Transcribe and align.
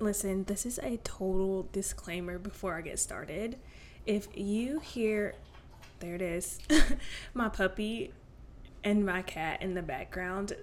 Listen, 0.00 0.44
this 0.44 0.64
is 0.64 0.78
a 0.78 0.96
total 0.98 1.68
disclaimer 1.72 2.38
before 2.38 2.74
I 2.74 2.80
get 2.80 2.98
started. 2.98 3.58
If 4.06 4.28
you 4.34 4.80
hear, 4.80 5.34
there 5.98 6.14
it 6.14 6.22
is, 6.22 6.58
my 7.34 7.50
puppy 7.50 8.12
and 8.82 9.04
my 9.04 9.20
cat 9.20 9.60
in 9.60 9.74
the 9.74 9.82
background, 9.82 10.54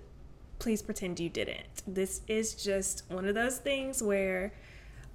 please 0.58 0.82
pretend 0.82 1.20
you 1.20 1.30
didn't. 1.30 1.84
This 1.86 2.22
is 2.28 2.56
just 2.56 3.04
one 3.10 3.28
of 3.28 3.36
those 3.36 3.60
things 3.60 4.02
where 4.02 4.54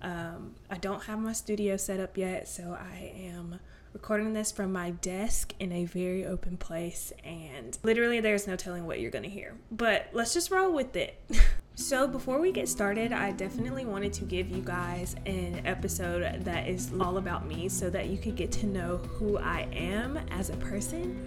um, 0.03 0.55
I 0.71 0.77
don't 0.77 1.03
have 1.03 1.19
my 1.19 1.33
studio 1.33 1.77
set 1.77 1.99
up 1.99 2.17
yet, 2.17 2.47
so 2.47 2.79
I 2.81 3.13
am 3.17 3.59
recording 3.93 4.35
this 4.35 4.53
from 4.53 4.73
my 4.73 4.91
desk 4.91 5.53
in 5.59 5.73
a 5.73 5.85
very 5.85 6.25
open 6.25 6.59
place, 6.59 7.13
and 7.25 7.77
literally 7.83 8.21
there's 8.21 8.47
no 8.47 8.55
telling 8.55 8.87
what 8.87 9.01
you're 9.01 9.11
gonna 9.11 9.27
hear. 9.27 9.57
But 9.73 10.11
let's 10.13 10.33
just 10.33 10.53
roll 10.53 10.73
with 10.73 10.95
it. 10.95 11.21
So, 11.75 12.07
before 12.07 12.39
we 12.39 12.53
get 12.53 12.69
started, 12.69 13.15
I 13.15 13.33
definitely 13.33 13.87
wanted 13.87 14.13
to 14.15 14.27
give 14.27 14.51
you 14.51 14.61
guys 14.63 15.17
an 15.25 15.63
episode 15.65 16.45
that 16.45 16.69
is 16.69 16.93
all 17.01 17.17
about 17.17 17.47
me 17.47 17.71
so 17.71 17.89
that 17.89 18.09
you 18.09 18.19
could 18.19 18.37
get 18.37 18.53
to 18.53 18.67
know 18.67 18.99
who 18.99 19.39
I 19.39 19.67
am 19.73 20.19
as 20.31 20.51
a 20.51 20.57
person. 20.57 21.27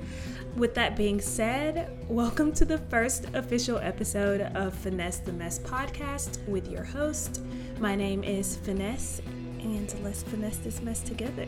With 0.55 0.75
that 0.75 0.95
being 0.95 1.19
said, 1.19 1.97
welcome 2.07 2.51
to 2.53 2.63
the 2.63 2.77
first 2.77 3.25
official 3.33 3.79
episode 3.79 4.41
of 4.55 4.75
Finesse 4.75 5.17
the 5.17 5.33
Mess 5.33 5.57
podcast 5.57 6.47
with 6.47 6.69
your 6.69 6.83
host. 6.83 7.41
My 7.79 7.95
name 7.95 8.23
is 8.23 8.57
Finesse, 8.57 9.23
and 9.61 9.95
let's 10.03 10.21
finesse 10.21 10.57
this 10.57 10.79
mess 10.79 11.01
together. 11.01 11.47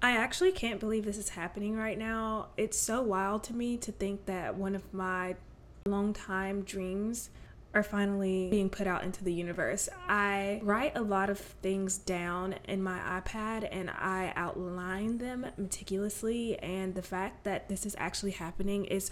I 0.00 0.12
actually 0.12 0.52
can't 0.52 0.80
believe 0.80 1.04
this 1.04 1.18
is 1.18 1.28
happening 1.28 1.76
right 1.76 1.98
now. 1.98 2.48
It's 2.56 2.78
so 2.78 3.02
wild 3.02 3.44
to 3.44 3.52
me 3.52 3.76
to 3.76 3.92
think 3.92 4.24
that 4.24 4.56
one 4.56 4.74
of 4.74 4.94
my 4.94 5.36
long 5.86 6.12
time 6.12 6.62
dreams 6.62 7.30
are 7.74 7.82
finally 7.82 8.50
being 8.50 8.68
put 8.68 8.86
out 8.86 9.02
into 9.02 9.24
the 9.24 9.32
universe. 9.32 9.88
I 10.08 10.60
write 10.62 10.96
a 10.96 11.00
lot 11.00 11.30
of 11.30 11.38
things 11.38 11.96
down 11.96 12.54
in 12.68 12.82
my 12.82 12.98
iPad 13.20 13.66
and 13.70 13.88
I 13.90 14.32
outline 14.36 15.18
them 15.18 15.46
meticulously 15.56 16.58
and 16.58 16.94
the 16.94 17.02
fact 17.02 17.44
that 17.44 17.68
this 17.68 17.86
is 17.86 17.96
actually 17.98 18.32
happening 18.32 18.84
is 18.84 19.10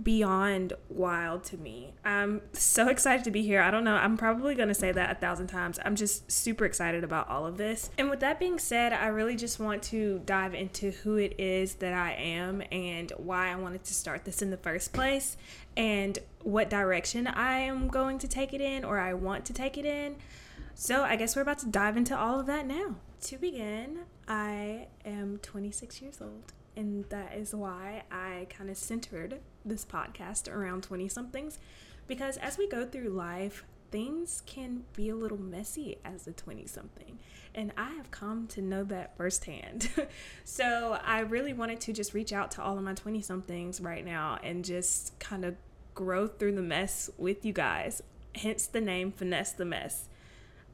beyond 0.00 0.72
wild 0.88 1.44
to 1.44 1.56
me. 1.56 1.94
I'm 2.04 2.42
so 2.52 2.88
excited 2.88 3.24
to 3.24 3.30
be 3.30 3.42
here. 3.42 3.60
I 3.60 3.70
don't 3.70 3.84
know, 3.84 3.94
I'm 3.94 4.16
probably 4.16 4.54
going 4.54 4.68
to 4.68 4.74
say 4.74 4.92
that 4.92 5.10
a 5.10 5.14
thousand 5.14 5.48
times. 5.48 5.78
I'm 5.84 5.96
just 5.96 6.30
super 6.30 6.64
excited 6.64 7.04
about 7.04 7.28
all 7.28 7.46
of 7.46 7.56
this. 7.56 7.90
And 7.98 8.10
with 8.10 8.20
that 8.20 8.38
being 8.38 8.58
said, 8.58 8.92
I 8.92 9.06
really 9.08 9.36
just 9.36 9.58
want 9.58 9.82
to 9.84 10.22
dive 10.24 10.54
into 10.54 10.90
who 10.90 11.16
it 11.16 11.34
is 11.38 11.74
that 11.76 11.92
I 11.92 12.12
am 12.12 12.62
and 12.70 13.12
why 13.16 13.50
I 13.50 13.56
wanted 13.56 13.84
to 13.84 13.94
start 13.94 14.24
this 14.24 14.42
in 14.42 14.50
the 14.50 14.56
first 14.56 14.92
place 14.92 15.36
and 15.76 16.18
what 16.42 16.70
direction 16.70 17.26
I 17.26 17.60
am 17.60 17.88
going 17.88 18.18
to 18.18 18.28
take 18.28 18.52
it 18.52 18.60
in 18.60 18.84
or 18.84 18.98
I 18.98 19.14
want 19.14 19.44
to 19.46 19.52
take 19.52 19.78
it 19.78 19.84
in. 19.84 20.16
So, 20.74 21.02
I 21.02 21.16
guess 21.16 21.36
we're 21.36 21.42
about 21.42 21.58
to 21.58 21.66
dive 21.66 21.96
into 21.96 22.16
all 22.16 22.40
of 22.40 22.46
that 22.46 22.66
now. 22.66 22.96
To 23.22 23.36
begin, 23.36 24.00
I 24.26 24.88
am 25.04 25.38
26 25.42 26.00
years 26.00 26.20
old 26.20 26.52
and 26.76 27.04
that 27.10 27.34
is 27.34 27.54
why 27.54 28.02
I 28.10 28.46
kind 28.48 28.70
of 28.70 28.76
centered 28.76 29.40
this 29.64 29.84
podcast 29.84 30.52
around 30.52 30.82
20 30.82 31.08
somethings 31.08 31.58
because 32.06 32.36
as 32.38 32.58
we 32.58 32.68
go 32.68 32.84
through 32.84 33.10
life, 33.10 33.64
things 33.90 34.42
can 34.46 34.84
be 34.94 35.10
a 35.10 35.14
little 35.14 35.38
messy 35.38 35.98
as 36.04 36.26
a 36.26 36.32
20 36.32 36.66
something. 36.66 37.18
And 37.54 37.72
I 37.76 37.90
have 37.92 38.10
come 38.10 38.46
to 38.48 38.62
know 38.62 38.84
that 38.84 39.16
firsthand. 39.16 39.90
so 40.44 40.98
I 41.04 41.20
really 41.20 41.52
wanted 41.52 41.80
to 41.82 41.92
just 41.92 42.14
reach 42.14 42.32
out 42.32 42.50
to 42.52 42.62
all 42.62 42.78
of 42.78 42.82
my 42.82 42.94
20 42.94 43.20
somethings 43.20 43.80
right 43.80 44.04
now 44.04 44.38
and 44.42 44.64
just 44.64 45.18
kind 45.20 45.44
of 45.44 45.56
grow 45.94 46.26
through 46.26 46.54
the 46.54 46.62
mess 46.62 47.10
with 47.18 47.44
you 47.44 47.52
guys. 47.52 48.02
Hence 48.34 48.66
the 48.66 48.80
name 48.80 49.12
Finesse 49.12 49.52
the 49.52 49.66
Mess. 49.66 50.08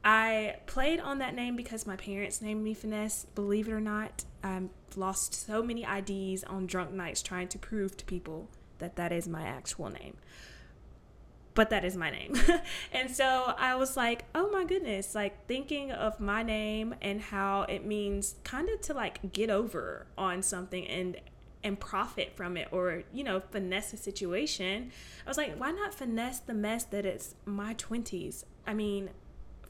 I 0.05 0.57
played 0.67 1.01
on 1.01 1.19
that 1.19 1.35
name 1.35 1.57
because 1.57 1.87
my 1.87 1.97
parents 1.97 2.41
named 2.41 2.63
me 2.63 2.73
Finesse. 2.73 3.27
Believe 3.35 3.69
it 3.69 3.73
or 3.73 3.81
not, 3.81 4.25
I've 4.43 4.69
lost 4.97 5.35
so 5.35 5.63
many 5.63 5.85
IDs 5.85 6.45
on 6.45 6.67
drunk 6.67 6.93
nights 6.93 7.23
trying 7.23 7.49
to 7.49 7.59
prove 7.59 7.97
to 7.97 8.05
people 8.05 8.49
that 8.79 8.97
that 8.97 9.13
is 9.13 9.29
my 9.29 9.43
actual 9.43 9.91
name. 9.91 10.17
But 11.55 11.71
that 11.71 11.85
is 11.85 11.97
my 11.97 12.11
name. 12.11 12.37
and 12.93 13.11
so 13.11 13.53
I 13.59 13.75
was 13.75 13.97
like, 13.97 14.25
oh 14.35 14.49
my 14.51 14.65
goodness, 14.65 15.15
like 15.15 15.47
thinking 15.49 15.91
of 15.91 16.21
my 16.21 16.45
name 16.45 16.95
and 17.03 17.21
how 17.21 17.63
it 17.63 17.85
means 17.85 18.37
kind 18.45 18.69
of 18.69 18.81
to 18.83 18.95
like 18.95 19.33
get 19.33 19.51
over 19.51 20.07
on 20.17 20.43
something 20.43 20.87
and 20.87 21.17
and 21.65 21.81
profit 21.81 22.33
from 22.37 22.57
it 22.57 22.69
or 22.71 23.03
you 23.13 23.25
know 23.25 23.41
finesse 23.41 23.93
a 23.93 23.97
situation 23.97 24.93
i 25.27 25.29
was 25.29 25.37
like 25.37 25.57
why 25.59 25.73
not 25.73 25.93
finesse 25.93 26.39
the 26.39 26.55
mess 26.55 26.85
that 26.85 27.05
it's 27.05 27.35
my 27.45 27.75
20s 27.75 28.45
i 28.65 28.73
mean 28.73 29.11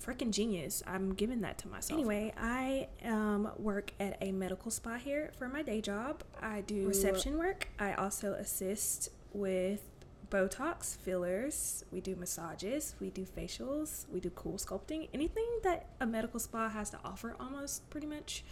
freaking 0.05 0.31
genius. 0.31 0.83
I'm 0.87 1.15
giving 1.15 1.41
that 1.43 1.59
to 1.59 1.69
myself. 1.69 1.99
Anyway, 1.99 2.33
I 2.37 2.89
um, 3.05 3.51
work 3.59 3.93
at 4.01 4.17
a 4.21 4.33
medical 4.33 4.71
spa 4.71 4.95
here 4.95 5.31
for 5.39 5.49
my 5.49 5.63
day 5.63 5.81
job. 5.81 6.23
I 6.41 6.63
do 6.63 6.87
reception 6.87 7.39
work. 7.39 7.69
I 7.79 7.95
also 7.95 8.33
assist 8.35 9.11
with 9.33 9.83
Botox, 10.31 10.97
fillers. 10.97 11.85
We 11.91 12.01
do 12.01 12.15
massages. 12.17 12.95
We 13.01 13.11
do 13.11 13.25
facials. 13.25 14.07
We 14.13 14.21
do 14.21 14.31
cool 14.31 14.55
sculpting. 14.55 15.09
Anything 15.15 15.47
that 15.63 15.87
a 16.01 16.07
medical 16.07 16.39
spa 16.39 16.69
has 16.69 16.91
to 16.91 16.99
offer, 17.05 17.35
almost 17.41 17.89
pretty 17.91 18.07
much, 18.07 18.45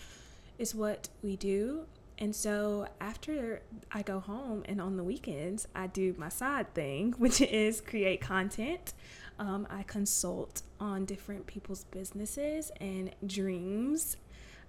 is 0.58 0.74
what 0.74 1.08
we 1.22 1.36
do. 1.36 1.86
And 2.18 2.34
so 2.34 2.86
after 3.00 3.62
I 3.92 4.02
go 4.02 4.20
home 4.20 4.62
and 4.66 4.80
on 4.80 4.96
the 4.96 5.04
weekends, 5.04 5.68
I 5.74 5.86
do 5.86 6.14
my 6.16 6.30
side 6.30 6.72
thing, 6.74 7.12
which 7.18 7.40
is 7.40 7.80
create 7.80 8.20
content. 8.20 8.94
Um, 9.38 9.66
I 9.70 9.82
consult 9.82 10.62
on 10.80 11.04
different 11.04 11.46
people's 11.46 11.84
businesses 11.84 12.72
and 12.80 13.14
dreams. 13.26 14.16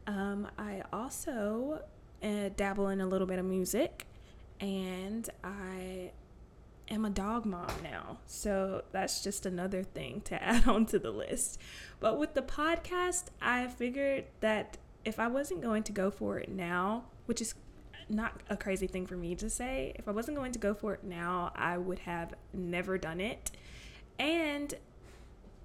Um, 0.05 0.47
I 0.57 0.83
also 0.91 1.83
uh, 2.23 2.49
dabble 2.55 2.89
in 2.89 3.01
a 3.01 3.05
little 3.05 3.27
bit 3.27 3.39
of 3.39 3.45
music, 3.45 4.05
and 4.59 5.29
I 5.43 6.11
am 6.89 7.05
a 7.05 7.09
dog 7.09 7.45
mom 7.45 7.69
now. 7.83 8.17
So 8.25 8.83
that's 8.91 9.23
just 9.23 9.45
another 9.45 9.83
thing 9.83 10.21
to 10.25 10.41
add 10.43 10.67
on 10.67 10.85
to 10.87 10.99
the 10.99 11.11
list. 11.11 11.59
But 11.99 12.17
with 12.17 12.33
the 12.33 12.41
podcast, 12.41 13.25
I 13.41 13.67
figured 13.67 14.25
that 14.41 14.77
if 15.05 15.19
I 15.19 15.27
wasn't 15.27 15.61
going 15.61 15.83
to 15.83 15.91
go 15.91 16.11
for 16.11 16.37
it 16.37 16.49
now, 16.49 17.05
which 17.25 17.41
is 17.41 17.55
not 18.09 18.41
a 18.49 18.57
crazy 18.57 18.87
thing 18.87 19.05
for 19.05 19.15
me 19.15 19.35
to 19.35 19.49
say, 19.49 19.93
if 19.95 20.07
I 20.07 20.11
wasn't 20.11 20.37
going 20.37 20.51
to 20.53 20.59
go 20.59 20.73
for 20.73 20.93
it 20.93 21.03
now, 21.03 21.51
I 21.55 21.77
would 21.77 21.99
have 21.99 22.33
never 22.53 22.97
done 22.97 23.19
it. 23.19 23.51
And 24.19 24.73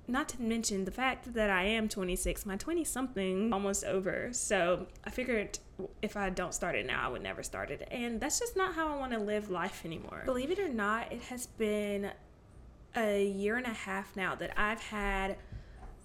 not 0.08 0.28
to 0.30 0.42
mention 0.42 0.84
the 0.84 0.90
fact 0.90 1.32
that 1.34 1.48
I 1.48 1.64
am 1.64 1.88
26, 1.88 2.44
my 2.44 2.56
20 2.56 2.84
something 2.84 3.52
almost 3.52 3.84
over. 3.84 4.28
So 4.32 4.86
I 5.04 5.10
figured 5.10 5.58
if 6.02 6.16
I 6.16 6.30
don't 6.30 6.52
start 6.52 6.74
it 6.74 6.86
now, 6.86 7.06
I 7.06 7.08
would 7.08 7.22
never 7.22 7.42
start 7.42 7.70
it. 7.70 7.86
And 7.90 8.20
that's 8.20 8.38
just 8.38 8.56
not 8.56 8.74
how 8.74 8.92
I 8.92 8.98
want 8.98 9.12
to 9.12 9.18
live 9.18 9.50
life 9.50 9.84
anymore. 9.84 10.22
Believe 10.24 10.50
it 10.50 10.58
or 10.58 10.68
not, 10.68 11.12
it 11.12 11.22
has 11.22 11.46
been 11.46 12.10
a 12.96 13.24
year 13.24 13.56
and 13.56 13.66
a 13.66 13.70
half 13.72 14.14
now 14.16 14.34
that 14.34 14.52
I've 14.56 14.82
had 14.82 15.36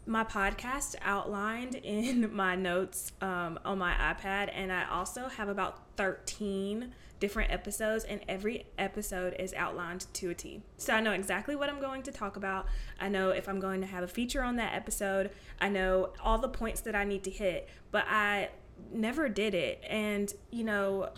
my 0.07 0.23
podcast 0.23 0.95
outlined 1.01 1.75
in 1.75 2.33
my 2.35 2.55
notes 2.55 3.11
um, 3.21 3.59
on 3.65 3.77
my 3.77 3.93
iPad, 3.93 4.49
and 4.53 4.71
I 4.71 4.85
also 4.89 5.27
have 5.27 5.49
about 5.49 5.95
13 5.97 6.93
different 7.19 7.51
episodes, 7.51 8.03
and 8.03 8.21
every 8.27 8.65
episode 8.77 9.35
is 9.39 9.53
outlined 9.53 10.05
to 10.13 10.29
a 10.29 10.33
T. 10.33 10.61
So 10.77 10.93
I 10.93 11.01
know 11.01 11.11
exactly 11.11 11.55
what 11.55 11.69
I'm 11.69 11.81
going 11.81 12.03
to 12.03 12.11
talk 12.11 12.37
about. 12.37 12.67
I 12.99 13.09
know 13.09 13.31
if 13.31 13.49
I'm 13.49 13.59
going 13.59 13.81
to 13.81 13.87
have 13.87 14.03
a 14.03 14.07
feature 14.07 14.43
on 14.43 14.55
that 14.57 14.73
episode. 14.73 15.31
I 15.59 15.69
know 15.69 16.13
all 16.23 16.37
the 16.37 16.49
points 16.49 16.81
that 16.81 16.95
I 16.95 17.03
need 17.03 17.23
to 17.25 17.31
hit, 17.31 17.67
but 17.91 18.05
I 18.07 18.49
never 18.91 19.29
did 19.29 19.53
it. 19.55 19.83
And, 19.87 20.31
you 20.51 20.63
know, 20.63 21.09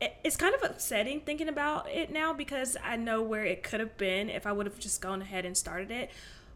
it's 0.00 0.36
kind 0.36 0.54
of 0.54 0.62
upsetting 0.62 1.20
thinking 1.20 1.48
about 1.48 1.90
it 1.90 2.10
now 2.10 2.32
because 2.32 2.76
I 2.82 2.96
know 2.96 3.20
where 3.20 3.44
it 3.44 3.62
could 3.62 3.80
have 3.80 3.98
been 3.98 4.30
if 4.30 4.46
I 4.46 4.52
would 4.52 4.66
have 4.66 4.78
just 4.78 5.02
gone 5.02 5.20
ahead 5.20 5.44
and 5.44 5.56
started 5.56 5.90
it, 5.90 6.10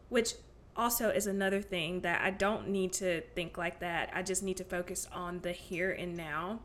which 0.09 0.34
also 0.77 1.09
is 1.09 1.27
another 1.27 1.60
thing 1.60 2.01
that 2.01 2.21
I 2.22 2.31
don't 2.31 2.69
need 2.69 2.93
to 2.95 3.22
think 3.34 3.57
like 3.57 3.81
that. 3.81 4.10
I 4.13 4.22
just 4.22 4.43
need 4.43 4.57
to 4.59 4.65
focus 4.65 5.09
on 5.13 5.41
the 5.41 5.53
here 5.53 5.91
and 5.91 6.16
now. 6.16 6.60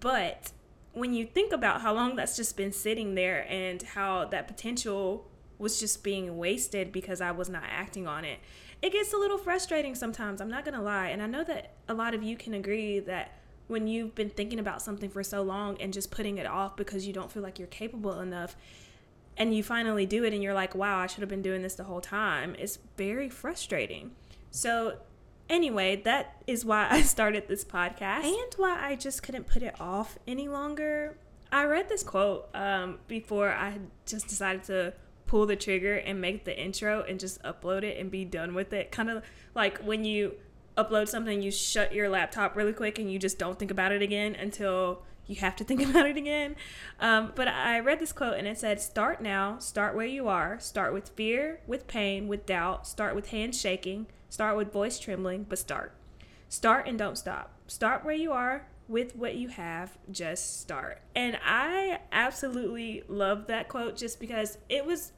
But 0.00 0.52
when 0.92 1.14
you 1.14 1.24
think 1.24 1.52
about 1.52 1.82
how 1.82 1.94
long 1.94 2.16
that's 2.16 2.36
just 2.36 2.56
been 2.56 2.72
sitting 2.72 3.14
there 3.14 3.46
and 3.48 3.82
how 3.82 4.24
that 4.26 4.48
potential 4.48 5.26
was 5.58 5.78
just 5.78 6.02
being 6.02 6.38
wasted 6.38 6.90
because 6.90 7.20
I 7.20 7.30
was 7.30 7.48
not 7.48 7.64
acting 7.70 8.06
on 8.06 8.24
it, 8.24 8.40
it 8.82 8.92
gets 8.92 9.12
a 9.12 9.16
little 9.16 9.38
frustrating 9.38 9.94
sometimes. 9.94 10.40
I'm 10.40 10.50
not 10.50 10.64
going 10.64 10.76
to 10.76 10.82
lie. 10.82 11.08
And 11.08 11.22
I 11.22 11.26
know 11.26 11.44
that 11.44 11.74
a 11.88 11.94
lot 11.94 12.14
of 12.14 12.22
you 12.22 12.36
can 12.36 12.54
agree 12.54 12.98
that 13.00 13.40
when 13.68 13.86
you've 13.86 14.14
been 14.14 14.30
thinking 14.30 14.58
about 14.58 14.82
something 14.82 15.10
for 15.10 15.22
so 15.22 15.42
long 15.42 15.80
and 15.80 15.92
just 15.92 16.10
putting 16.10 16.38
it 16.38 16.46
off 16.46 16.76
because 16.76 17.06
you 17.06 17.12
don't 17.12 17.30
feel 17.30 17.42
like 17.42 17.58
you're 17.58 17.68
capable 17.68 18.18
enough 18.20 18.56
and 19.40 19.54
you 19.54 19.64
finally 19.64 20.06
do 20.06 20.22
it 20.22 20.32
and 20.32 20.42
you're 20.42 20.54
like, 20.54 20.76
wow, 20.76 20.98
I 20.98 21.08
should 21.08 21.20
have 21.20 21.28
been 21.28 21.42
doing 21.42 21.62
this 21.62 21.74
the 21.74 21.84
whole 21.84 22.00
time, 22.00 22.54
it's 22.58 22.78
very 22.96 23.28
frustrating. 23.28 24.12
So 24.52 24.98
Anyway, 25.50 26.00
that 26.04 26.40
is 26.46 26.64
why 26.64 26.86
I 26.88 27.02
started 27.16 27.48
this 27.48 27.64
podcast 27.64 28.22
and 28.22 28.54
why 28.56 28.78
I 28.80 28.94
just 28.94 29.24
couldn't 29.24 29.48
put 29.48 29.64
it 29.64 29.74
off 29.80 30.16
any 30.28 30.46
longer. 30.46 31.18
I 31.50 31.64
read 31.64 31.88
this 31.88 32.04
quote 32.04 32.48
um, 32.54 33.00
before 33.08 33.50
I 33.50 33.78
just 34.06 34.28
decided 34.28 34.62
to 34.64 34.94
pull 35.26 35.46
the 35.46 35.56
trigger 35.56 35.96
and 35.96 36.20
make 36.20 36.44
the 36.44 36.56
intro 36.56 37.02
and 37.02 37.18
just 37.18 37.42
upload 37.42 37.82
it 37.82 37.98
and 37.98 38.12
be 38.12 38.24
done 38.24 38.54
with 38.54 38.72
it. 38.72 38.92
Kind 38.92 39.10
of 39.10 39.24
like 39.56 39.78
when 39.78 40.04
you 40.04 40.34
upload 40.78 41.08
something, 41.08 41.42
you 41.42 41.50
shut 41.50 41.92
your 41.92 42.08
laptop 42.08 42.54
really 42.54 42.72
quick 42.72 43.00
and 43.00 43.10
you 43.10 43.18
just 43.18 43.36
don't 43.36 43.58
think 43.58 43.72
about 43.72 43.90
it 43.90 44.02
again 44.02 44.36
until 44.36 45.02
you 45.30 45.36
have 45.36 45.54
to 45.56 45.64
think 45.64 45.80
about 45.88 46.06
it 46.06 46.16
again. 46.16 46.56
Um, 46.98 47.32
but 47.34 47.48
I 47.48 47.78
read 47.80 48.00
this 48.00 48.12
quote 48.12 48.36
and 48.36 48.46
it 48.46 48.58
said, 48.58 48.80
Start 48.80 49.22
now, 49.22 49.58
start 49.58 49.94
where 49.94 50.06
you 50.06 50.28
are, 50.28 50.58
start 50.58 50.92
with 50.92 51.10
fear, 51.10 51.60
with 51.66 51.86
pain, 51.86 52.28
with 52.28 52.44
doubt, 52.44 52.86
start 52.86 53.14
with 53.14 53.28
hands 53.28 53.58
shaking, 53.58 54.08
start 54.28 54.56
with 54.56 54.72
voice 54.72 54.98
trembling, 54.98 55.46
but 55.48 55.58
start. 55.58 55.94
Start 56.48 56.88
and 56.88 56.98
don't 56.98 57.16
stop. 57.16 57.52
Start 57.68 58.04
where 58.04 58.14
you 58.14 58.32
are 58.32 58.66
with 58.88 59.14
what 59.14 59.36
you 59.36 59.46
have, 59.46 59.96
just 60.10 60.60
start. 60.60 61.00
And 61.14 61.38
I 61.44 62.00
absolutely 62.10 63.04
love 63.06 63.46
that 63.46 63.68
quote 63.68 63.96
just 63.96 64.18
because 64.18 64.58
it 64.68 64.84
was, 64.84 65.12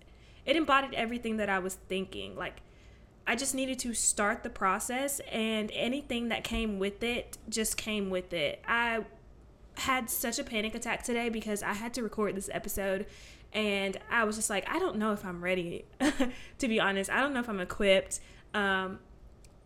it 0.45 0.57
embodied 0.57 0.93
everything 0.93 1.39
that 1.39 1.49
I 1.49 1.59
was 1.59 1.77
thinking. 1.89 2.37
Like, 2.37 2.61
I 3.27 3.35
just 3.35 3.55
needed 3.55 3.79
to 3.79 3.95
start 3.95 4.43
the 4.43 4.51
process, 4.51 5.21
and 5.31 5.71
anything 5.73 6.29
that 6.29 6.43
came 6.43 6.79
with 6.79 7.03
it 7.03 7.39
just 7.49 7.77
came 7.77 8.11
with 8.11 8.33
it. 8.33 8.61
I 8.67 9.05
had 9.77 10.11
such 10.11 10.39
a 10.39 10.45
panic 10.45 10.75
attack 10.75 11.03
today 11.03 11.29
because 11.29 11.63
I 11.63 11.73
had 11.73 11.95
to 11.95 12.03
record 12.03 12.35
this 12.37 12.51
episode 12.53 13.07
and 13.53 13.99
I 14.11 14.25
was 14.25 14.37
just 14.37 14.49
like, 14.49 14.69
I 14.69 14.79
don't 14.79 14.97
know 14.97 15.13
if 15.13 15.25
I'm 15.25 15.43
ready, 15.43 15.85
to 16.59 16.69
be 16.69 16.81
honest. 16.81 17.11
I 17.11 17.21
don't 17.21 17.35
know 17.35 17.41
if 17.41 17.49
I'm 17.49 17.61
equipped. 17.61 18.21
Um, 18.55 18.99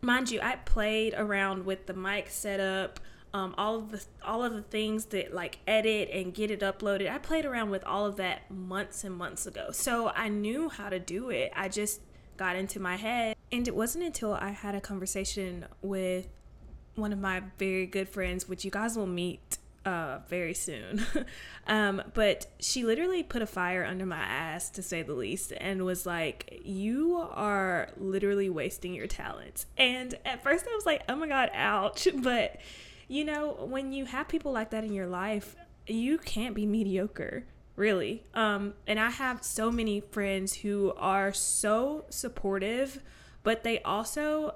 mind 0.01 0.31
you, 0.31 0.41
I 0.41 0.57
played 0.57 1.15
around 1.15 1.67
with 1.67 1.87
the 1.87 1.95
mic 1.95 2.29
setup, 2.29 2.99
um, 3.33 3.55
all 3.59 3.77
of 3.77 3.91
the 3.91 4.05
all 4.25 4.43
of 4.43 4.55
the 4.55 4.63
things 4.63 5.07
that 5.07 5.35
like 5.35 5.59
edit 5.67 6.11
and 6.11 6.35
get 6.35 6.51
it 6.51 6.61
uploaded. 6.61 7.11
I 7.11 7.19
played 7.19 7.45
around 7.45 7.71
with 7.71 7.85
all 7.85 8.07
of 8.07 8.17
that 8.17 8.51
months 8.51 9.05
and 9.05 9.15
months 9.15 9.47
ago, 9.47 9.71
so 9.73 10.09
I 10.09 10.29
knew 10.29 10.69
how 10.69 10.89
to 10.89 10.99
do 10.99 11.31
it. 11.31 11.53
I 11.55 11.69
just 11.69 12.01
got 12.37 12.57
into 12.57 12.81
my 12.81 12.97
head, 12.97 13.37
and 13.53 13.69
it 13.69 13.77
wasn't 13.77 14.05
until 14.05 14.35
I 14.35 14.51
had 14.51 14.75
a 14.75 14.81
conversation 14.81 15.67
with 15.81 16.29
one 16.97 17.13
of 17.13 17.19
my 17.21 17.43
very 17.59 17.87
good 17.87 18.09
friends, 18.09 18.49
which 18.49 18.65
you 18.65 18.71
guys 18.71 18.97
will 18.97 19.07
meet 19.07 19.59
uh, 19.87 20.19
very 20.29 20.53
soon. 20.53 21.07
um, 21.67 22.03
but 22.13 22.47
she 22.59 22.85
literally 22.85 23.23
put 23.23 23.41
a 23.41 23.47
fire 23.47 23.85
under 23.85 24.05
my 24.05 24.19
ass, 24.19 24.69
to 24.71 24.83
say 24.83 25.03
the 25.03 25.15
least, 25.15 25.53
and 25.57 25.85
was 25.85 26.05
like, 26.05 26.61
You 26.65 27.17
are 27.31 27.89
literally 27.97 28.51
wasting 28.51 28.93
your 28.93 29.07
talents. 29.07 29.67
And 29.79 30.15
at 30.25 30.43
first 30.43 30.67
I 30.71 30.75
was 30.75 30.85
like, 30.85 31.03
Oh 31.09 31.17
my 31.17 31.29
God, 31.29 31.51
ouch. 31.55 32.09
But, 32.27 32.61
you 33.07 33.25
know, 33.25 33.53
when 33.69 33.93
you 33.93 34.05
have 34.07 34.27
people 34.27 34.51
like 34.51 34.71
that 34.71 34.83
in 34.83 34.93
your 34.93 35.07
life, 35.07 35.55
you 35.87 36.19
can't 36.19 36.55
be 36.57 36.67
mediocre 36.67 37.45
really 37.77 38.25
um 38.33 38.73
and 38.87 38.99
i 38.99 39.11
have 39.11 39.45
so 39.45 39.71
many 39.71 40.01
friends 40.01 40.55
who 40.55 40.95
are 40.97 41.31
so 41.31 42.07
supportive 42.09 43.01
but 43.43 43.63
they 43.63 43.81
also 43.83 44.55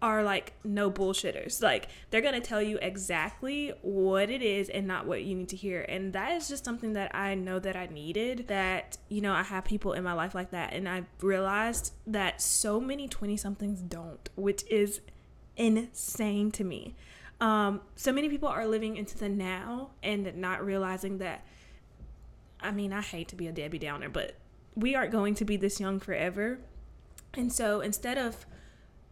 are 0.00 0.22
like 0.22 0.52
no 0.64 0.90
bullshitters. 0.90 1.62
Like 1.62 1.88
they're 2.10 2.20
going 2.20 2.40
to 2.40 2.46
tell 2.46 2.62
you 2.62 2.78
exactly 2.80 3.72
what 3.82 4.30
it 4.30 4.42
is 4.42 4.68
and 4.68 4.86
not 4.86 5.06
what 5.06 5.24
you 5.24 5.34
need 5.34 5.48
to 5.50 5.56
hear. 5.56 5.82
And 5.82 6.12
that 6.12 6.32
is 6.32 6.48
just 6.48 6.64
something 6.64 6.92
that 6.92 7.14
I 7.14 7.34
know 7.34 7.58
that 7.58 7.76
I 7.76 7.86
needed 7.86 8.46
that 8.48 8.98
you 9.08 9.20
know, 9.20 9.32
I 9.32 9.42
have 9.42 9.64
people 9.64 9.92
in 9.92 10.04
my 10.04 10.12
life 10.12 10.34
like 10.34 10.50
that 10.50 10.72
and 10.72 10.88
I 10.88 11.04
realized 11.20 11.92
that 12.06 12.40
so 12.40 12.80
many 12.80 13.08
20 13.08 13.36
somethings 13.36 13.80
don't, 13.80 14.28
which 14.36 14.64
is 14.70 15.00
insane 15.56 16.50
to 16.52 16.64
me. 16.64 16.94
Um 17.40 17.80
so 17.96 18.12
many 18.12 18.28
people 18.28 18.48
are 18.48 18.66
living 18.66 18.96
into 18.96 19.18
the 19.18 19.28
now 19.28 19.90
and 20.02 20.36
not 20.36 20.64
realizing 20.64 21.18
that 21.18 21.44
I 22.60 22.72
mean, 22.72 22.92
I 22.92 23.02
hate 23.02 23.28
to 23.28 23.36
be 23.36 23.46
a 23.46 23.52
Debbie 23.52 23.78
Downer, 23.78 24.08
but 24.08 24.34
we 24.74 24.94
aren't 24.94 25.12
going 25.12 25.34
to 25.36 25.44
be 25.44 25.56
this 25.56 25.80
young 25.80 26.00
forever. 26.00 26.58
And 27.34 27.52
so 27.52 27.80
instead 27.80 28.18
of 28.18 28.46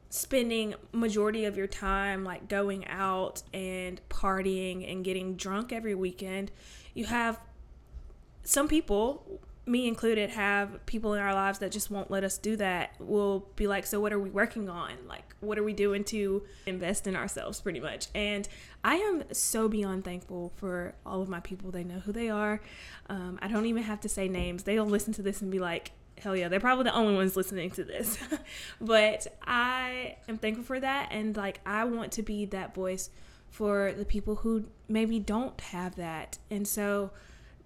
spending 0.09 0.75
majority 0.93 1.45
of 1.45 1.57
your 1.57 1.67
time 1.67 2.25
like 2.25 2.49
going 2.49 2.87
out 2.89 3.43
and 3.53 4.01
partying 4.09 4.91
and 4.91 5.05
getting 5.05 5.37
drunk 5.37 5.73
every 5.73 5.95
weekend 5.95 6.51
you 6.95 7.05
have 7.05 7.41
some 8.45 8.69
people 8.69 9.41
me 9.69 9.89
included 9.89 10.31
have 10.31 10.85
people 10.87 11.15
in 11.15 11.21
our 11.21 11.35
lives 11.35 11.59
that 11.59 11.73
just 11.73 11.91
won't 11.91 12.09
let 12.09 12.23
us 12.23 12.39
do 12.39 12.55
that. 12.55 12.95
We'll 13.01 13.41
be 13.57 13.67
like 13.67 13.85
so 13.85 13.99
what 13.99 14.13
are 14.13 14.19
we 14.19 14.31
working 14.31 14.69
on? 14.69 14.93
Like 15.09 15.35
what 15.41 15.59
are 15.59 15.65
we 15.65 15.73
doing 15.73 16.05
to 16.05 16.45
invest 16.67 17.07
in 17.07 17.17
ourselves? 17.17 17.61
pretty 17.61 17.81
much. 17.81 18.07
And 18.15 18.49
i 18.85 18.95
am 18.97 19.25
so 19.33 19.69
beyond 19.69 20.05
thankful 20.05 20.53
for 20.57 20.95
all 21.05 21.21
of 21.21 21.29
my 21.29 21.41
people. 21.41 21.73
They 21.73 21.83
know 21.83 21.99
who 21.99 22.13
they 22.13 22.31
are. 22.31 22.61
Um, 23.09 23.39
i 23.43 23.49
don't 23.49 23.67
even 23.67 23.83
have 23.83 24.01
to 24.03 24.09
say 24.09 24.29
names. 24.29 24.63
They'll 24.63 24.87
listen 24.87 25.13
to 25.15 25.23
this 25.23 25.43
and 25.43 25.51
be 25.51 25.59
like 25.59 25.91
hell 26.21 26.37
yeah, 26.37 26.49
they're 26.49 26.61
probably 26.61 26.85
the 26.85 26.95
only 26.95 27.15
ones 27.15 27.37
listening 27.37 27.71
to 27.73 27.85
this. 27.85 28.19
but 28.81 29.27
I 29.47 30.17
am 30.29 30.39
thankful 30.39 30.65
for 30.65 30.81
that. 30.81 31.09
And 31.11 31.37
like, 31.37 31.61
I 31.67 31.85
want 31.85 32.13
to 32.13 32.23
be 32.23 32.45
that 32.47 32.75
voice 32.75 33.11
for 33.51 33.93
the 33.93 34.05
people 34.05 34.37
who 34.37 34.65
maybe 34.89 35.19
don't 35.19 35.61
have 35.61 35.97
that. 35.97 36.39
And 36.51 36.67
so 36.67 37.11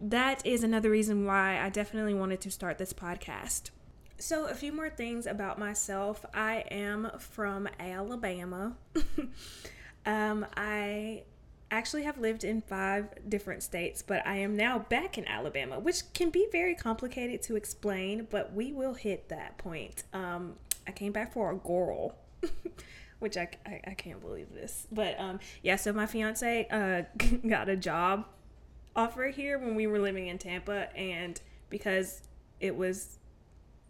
that 0.01 0.45
is 0.47 0.63
another 0.65 0.91
reason 0.91 1.27
why 1.27 1.61
I 1.61 1.69
definitely 1.69 2.15
wanted 2.15 2.41
to 2.43 2.51
start 2.51 2.79
this 2.79 2.93
podcast. 2.93 3.71
So, 4.19 4.47
a 4.47 4.55
few 4.55 4.73
more 4.73 4.91
things 4.91 5.27
about 5.27 5.59
myself. 5.59 6.27
I 6.35 6.65
am 6.71 7.11
from 7.19 7.69
Alabama. 7.79 8.77
um, 10.07 10.47
I 10.57 11.23
actually 11.71 12.03
have 12.03 12.19
lived 12.19 12.45
in 12.45 12.61
five 12.63 13.09
different 13.29 13.63
states, 13.63 14.03
but 14.03 14.27
I 14.27 14.37
am 14.37 14.57
now 14.57 14.79
back 14.79 15.17
in 15.17 15.27
Alabama, 15.27 15.79
which 15.79 16.13
can 16.13 16.31
be 16.31 16.49
very 16.51 16.75
complicated 16.75 17.43
to 17.43 17.57
explain, 17.57 18.27
but 18.31 18.53
we 18.53 18.73
will 18.73 18.95
hit 18.95 19.29
that 19.29 19.57
point. 19.59 20.03
Um, 20.13 20.55
I 20.87 20.93
came 20.93 21.13
back 21.13 21.33
for 21.33 21.51
a 21.51 21.57
girl. 21.57 22.17
which 23.19 23.37
I, 23.37 23.49
I, 23.67 23.81
I, 23.89 23.95
can't 23.95 24.19
believe 24.19 24.53
this. 24.55 24.87
But 24.91 25.21
um, 25.21 25.41
yeah, 25.63 25.77
so 25.77 25.93
my 25.93 26.07
fiance 26.07 26.67
uh, 26.71 27.03
got 27.47 27.69
a 27.69 27.77
job 27.77 28.25
offer 28.97 29.25
here 29.25 29.59
when 29.59 29.75
we 29.75 29.87
were 29.87 29.99
living 29.99 30.29
in 30.29 30.39
Tampa, 30.39 30.95
and 30.97 31.39
because 31.69 32.23
it 32.61 32.75
was 32.75 33.19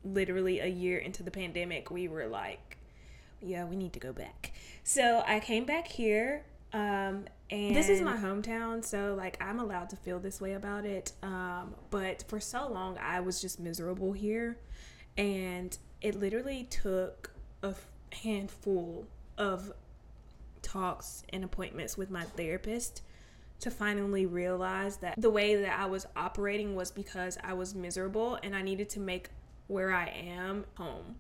literally 0.04 0.58
a 0.58 0.66
year 0.66 0.98
into 0.98 1.22
the 1.22 1.30
pandemic, 1.30 1.92
we 1.92 2.08
were 2.08 2.26
like, 2.26 2.76
yeah, 3.40 3.64
we 3.64 3.76
need 3.76 3.92
to 3.92 4.00
go 4.00 4.12
back. 4.12 4.52
So 4.82 5.22
I 5.26 5.40
came 5.40 5.64
back 5.64 5.86
here 5.86 6.44
um, 6.72 7.24
and 7.50 7.74
this 7.74 7.88
is 7.88 8.00
my 8.00 8.16
hometown, 8.16 8.84
so 8.84 9.14
like 9.16 9.42
I'm 9.42 9.58
allowed 9.58 9.90
to 9.90 9.96
feel 9.96 10.18
this 10.18 10.40
way 10.40 10.52
about 10.52 10.84
it. 10.84 11.12
Um, 11.22 11.74
but 11.90 12.24
for 12.28 12.38
so 12.38 12.68
long, 12.68 12.96
I 12.98 13.20
was 13.20 13.40
just 13.40 13.58
miserable 13.58 14.12
here, 14.12 14.58
and 15.16 15.76
it 16.00 16.14
literally 16.14 16.64
took 16.70 17.32
a 17.62 17.74
handful 18.12 19.06
of 19.36 19.72
talks 20.62 21.24
and 21.30 21.42
appointments 21.42 21.96
with 21.96 22.10
my 22.10 22.22
therapist 22.22 23.02
to 23.60 23.70
finally 23.70 24.26
realize 24.26 24.98
that 24.98 25.14
the 25.18 25.30
way 25.30 25.56
that 25.56 25.78
I 25.78 25.86
was 25.86 26.06
operating 26.16 26.74
was 26.74 26.90
because 26.90 27.36
I 27.42 27.52
was 27.52 27.74
miserable 27.74 28.38
and 28.42 28.54
I 28.54 28.62
needed 28.62 28.88
to 28.90 29.00
make 29.00 29.28
where 29.66 29.92
I 29.92 30.06
am 30.06 30.64
home. 30.76 31.16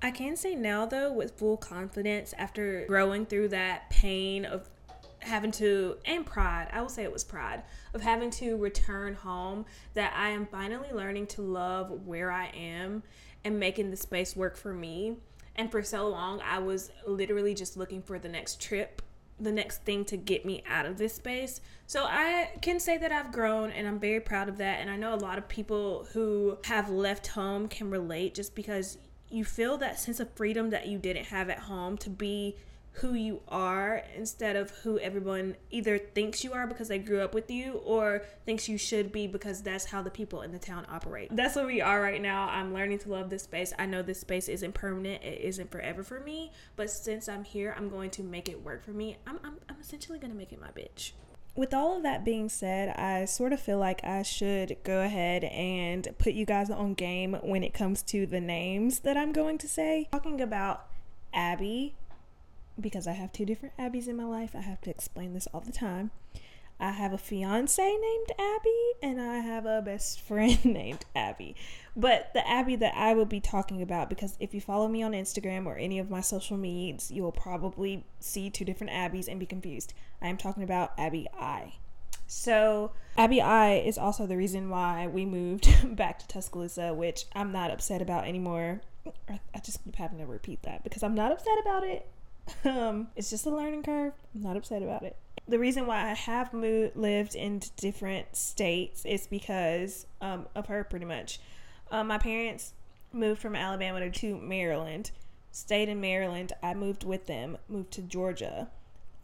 I 0.00 0.10
can 0.10 0.36
say 0.36 0.54
now, 0.54 0.86
though, 0.86 1.12
with 1.12 1.38
full 1.38 1.56
confidence, 1.56 2.32
after 2.38 2.84
growing 2.86 3.26
through 3.26 3.48
that 3.48 3.90
pain 3.90 4.44
of 4.44 4.68
having 5.20 5.50
to 5.50 5.96
and 6.04 6.24
pride 6.24 6.68
i 6.72 6.80
will 6.80 6.88
say 6.88 7.02
it 7.02 7.12
was 7.12 7.24
pride 7.24 7.62
of 7.92 8.00
having 8.00 8.30
to 8.30 8.56
return 8.56 9.14
home 9.14 9.64
that 9.94 10.12
i 10.16 10.28
am 10.28 10.46
finally 10.46 10.90
learning 10.92 11.26
to 11.26 11.42
love 11.42 12.06
where 12.06 12.30
i 12.30 12.46
am 12.54 13.02
and 13.44 13.58
making 13.58 13.90
the 13.90 13.96
space 13.96 14.36
work 14.36 14.56
for 14.56 14.74
me. 14.74 15.16
And 15.56 15.70
for 15.72 15.82
so 15.82 16.08
long 16.08 16.40
i 16.42 16.58
was 16.58 16.90
literally 17.06 17.54
just 17.54 17.76
looking 17.76 18.02
for 18.02 18.18
the 18.18 18.28
next 18.28 18.60
trip 18.60 19.02
the 19.40 19.52
next 19.52 19.84
thing 19.84 20.04
to 20.04 20.16
get 20.16 20.44
me 20.44 20.64
out 20.68 20.84
of 20.84 20.98
this 20.98 21.14
space. 21.14 21.60
So 21.86 22.04
i 22.04 22.50
can 22.60 22.78
say 22.78 22.96
that 22.98 23.12
i've 23.12 23.32
grown 23.32 23.70
and 23.70 23.86
i'm 23.88 23.98
very 23.98 24.20
proud 24.20 24.48
of 24.48 24.58
that. 24.58 24.80
And 24.80 24.90
i 24.90 24.96
know 24.96 25.14
a 25.14 25.16
lot 25.16 25.38
of 25.38 25.48
people 25.48 26.06
who 26.12 26.58
have 26.64 26.90
left 26.90 27.28
home 27.28 27.68
can 27.68 27.90
relate 27.90 28.34
just 28.34 28.54
because 28.54 28.98
you 29.30 29.44
feel 29.44 29.76
that 29.78 29.98
sense 29.98 30.20
of 30.20 30.32
freedom 30.34 30.70
that 30.70 30.86
you 30.86 30.98
didn't 30.98 31.26
have 31.26 31.50
at 31.50 31.58
home 31.58 31.96
to 31.98 32.10
be 32.10 32.56
who 33.00 33.14
you 33.14 33.40
are 33.48 34.02
instead 34.16 34.56
of 34.56 34.70
who 34.70 34.98
everyone 34.98 35.56
either 35.70 35.98
thinks 35.98 36.42
you 36.42 36.52
are 36.52 36.66
because 36.66 36.88
they 36.88 36.98
grew 36.98 37.20
up 37.20 37.34
with 37.34 37.50
you 37.50 37.74
or 37.84 38.22
thinks 38.44 38.68
you 38.68 38.78
should 38.78 39.12
be 39.12 39.26
because 39.26 39.62
that's 39.62 39.84
how 39.84 40.02
the 40.02 40.10
people 40.10 40.42
in 40.42 40.52
the 40.52 40.58
town 40.58 40.86
operate. 40.90 41.28
That's 41.34 41.56
where 41.56 41.66
we 41.66 41.80
are 41.80 42.00
right 42.00 42.20
now. 42.20 42.48
I'm 42.48 42.74
learning 42.74 42.98
to 43.00 43.10
love 43.10 43.30
this 43.30 43.44
space. 43.44 43.72
I 43.78 43.86
know 43.86 44.02
this 44.02 44.20
space 44.20 44.48
isn't 44.48 44.74
permanent, 44.74 45.22
it 45.22 45.40
isn't 45.42 45.70
forever 45.70 46.02
for 46.02 46.20
me, 46.20 46.52
but 46.76 46.90
since 46.90 47.28
I'm 47.28 47.44
here, 47.44 47.74
I'm 47.76 47.88
going 47.88 48.10
to 48.10 48.22
make 48.22 48.48
it 48.48 48.62
work 48.62 48.84
for 48.84 48.92
me. 48.92 49.16
I'm, 49.26 49.38
I'm, 49.44 49.56
I'm 49.68 49.76
essentially 49.80 50.18
going 50.18 50.32
to 50.32 50.38
make 50.38 50.52
it 50.52 50.60
my 50.60 50.68
bitch 50.68 51.12
with 51.58 51.74
all 51.74 51.96
of 51.96 52.04
that 52.04 52.24
being 52.24 52.48
said, 52.48 52.90
I 52.90 53.24
sort 53.24 53.52
of 53.52 53.58
feel 53.58 53.78
like 53.78 54.04
I 54.04 54.22
should 54.22 54.76
go 54.84 55.00
ahead 55.00 55.42
and 55.42 56.06
put 56.18 56.34
you 56.34 56.46
guys 56.46 56.70
on 56.70 56.94
game 56.94 57.36
when 57.42 57.64
it 57.64 57.74
comes 57.74 58.00
to 58.04 58.26
the 58.26 58.40
names 58.40 59.00
that 59.00 59.16
I'm 59.16 59.32
going 59.32 59.58
to 59.58 59.68
say. 59.68 60.08
Talking 60.12 60.40
about 60.40 60.86
Abby, 61.34 61.96
because 62.80 63.06
I 63.06 63.12
have 63.12 63.32
two 63.32 63.44
different 63.44 63.76
Abbeys 63.78 64.08
in 64.08 64.16
my 64.16 64.24
life, 64.24 64.54
I 64.54 64.60
have 64.60 64.80
to 64.82 64.90
explain 64.90 65.34
this 65.34 65.48
all 65.52 65.60
the 65.60 65.72
time. 65.72 66.10
I 66.80 66.92
have 66.92 67.12
a 67.12 67.18
fiance 67.18 67.82
named 67.82 68.32
Abby 68.38 68.92
and 69.02 69.20
I 69.20 69.38
have 69.38 69.66
a 69.66 69.82
best 69.82 70.20
friend 70.26 70.64
named 70.64 71.04
Abby. 71.14 71.56
But 71.96 72.32
the 72.34 72.48
Abby 72.48 72.76
that 72.76 72.94
I 72.96 73.14
will 73.14 73.26
be 73.26 73.40
talking 73.40 73.82
about, 73.82 74.08
because 74.08 74.36
if 74.38 74.54
you 74.54 74.60
follow 74.60 74.86
me 74.86 75.02
on 75.02 75.12
Instagram 75.12 75.66
or 75.66 75.76
any 75.76 75.98
of 75.98 76.10
my 76.10 76.20
social 76.20 76.56
medias, 76.56 77.10
you 77.10 77.22
will 77.22 77.32
probably 77.32 78.06
see 78.20 78.50
two 78.50 78.64
different 78.64 78.92
Abbies 78.92 79.28
and 79.28 79.40
be 79.40 79.46
confused. 79.46 79.92
I 80.22 80.28
am 80.28 80.36
talking 80.36 80.62
about 80.62 80.92
Abby 80.96 81.26
I. 81.38 81.74
So, 82.28 82.92
Abby 83.16 83.40
I 83.40 83.72
is 83.74 83.98
also 83.98 84.26
the 84.26 84.36
reason 84.36 84.68
why 84.68 85.06
we 85.06 85.24
moved 85.24 85.68
back 85.96 86.18
to 86.20 86.28
Tuscaloosa, 86.28 86.94
which 86.94 87.24
I'm 87.34 87.50
not 87.50 87.70
upset 87.70 88.02
about 88.02 88.28
anymore. 88.28 88.82
I 89.28 89.58
just 89.64 89.82
keep 89.82 89.96
having 89.96 90.18
to 90.18 90.26
repeat 90.26 90.62
that 90.62 90.84
because 90.84 91.02
I'm 91.02 91.14
not 91.14 91.32
upset 91.32 91.58
about 91.60 91.84
it. 91.84 92.06
Um, 92.64 93.08
it's 93.16 93.30
just 93.30 93.46
a 93.46 93.50
learning 93.50 93.82
curve. 93.82 94.12
I'm 94.34 94.42
not 94.42 94.56
upset 94.56 94.82
about 94.82 95.02
it 95.02 95.16
the 95.48 95.58
reason 95.58 95.86
why 95.86 96.10
I 96.10 96.14
have 96.14 96.52
moved 96.52 96.94
lived 96.94 97.34
in 97.34 97.62
different 97.76 98.36
states 98.36 99.04
is 99.04 99.26
because 99.26 100.06
um, 100.20 100.46
of 100.54 100.66
her, 100.66 100.84
pretty 100.84 101.06
much. 101.06 101.40
Um, 101.90 102.08
my 102.08 102.18
parents 102.18 102.74
moved 103.12 103.40
from 103.40 103.56
Alabama 103.56 104.10
to 104.10 104.36
Maryland, 104.36 105.10
stayed 105.50 105.88
in 105.88 106.00
Maryland. 106.00 106.52
I 106.62 106.74
moved 106.74 107.02
with 107.02 107.26
them, 107.26 107.56
moved 107.68 107.92
to 107.92 108.02
Georgia. 108.02 108.68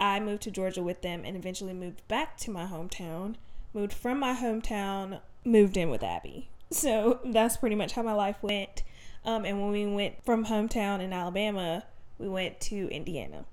I 0.01 0.19
moved 0.19 0.43
to 0.43 0.51
Georgia 0.51 0.83
with 0.83 1.03
them 1.03 1.23
and 1.25 1.37
eventually 1.37 1.75
moved 1.75 2.07
back 2.09 2.39
to 2.39 2.51
my 2.51 2.65
hometown. 2.65 3.35
Moved 3.75 3.93
from 3.93 4.19
my 4.19 4.35
hometown, 4.35 5.21
moved 5.45 5.77
in 5.77 5.91
with 5.91 6.03
Abby. 6.03 6.49
So 6.71 7.21
that's 7.25 7.59
pretty 7.59 7.77
much 7.77 7.93
how 7.93 8.03
my 8.03 8.15
life 8.15 8.39
went. 8.43 8.83
Um, 9.25 9.45
and 9.45 9.61
when 9.61 9.71
we 9.71 9.87
went 9.87 10.25
from 10.25 10.47
hometown 10.47 11.01
in 11.01 11.13
Alabama, 11.13 11.85
we 12.19 12.29
went 12.29 12.61
to 12.61 12.89
Indiana. 12.91 13.45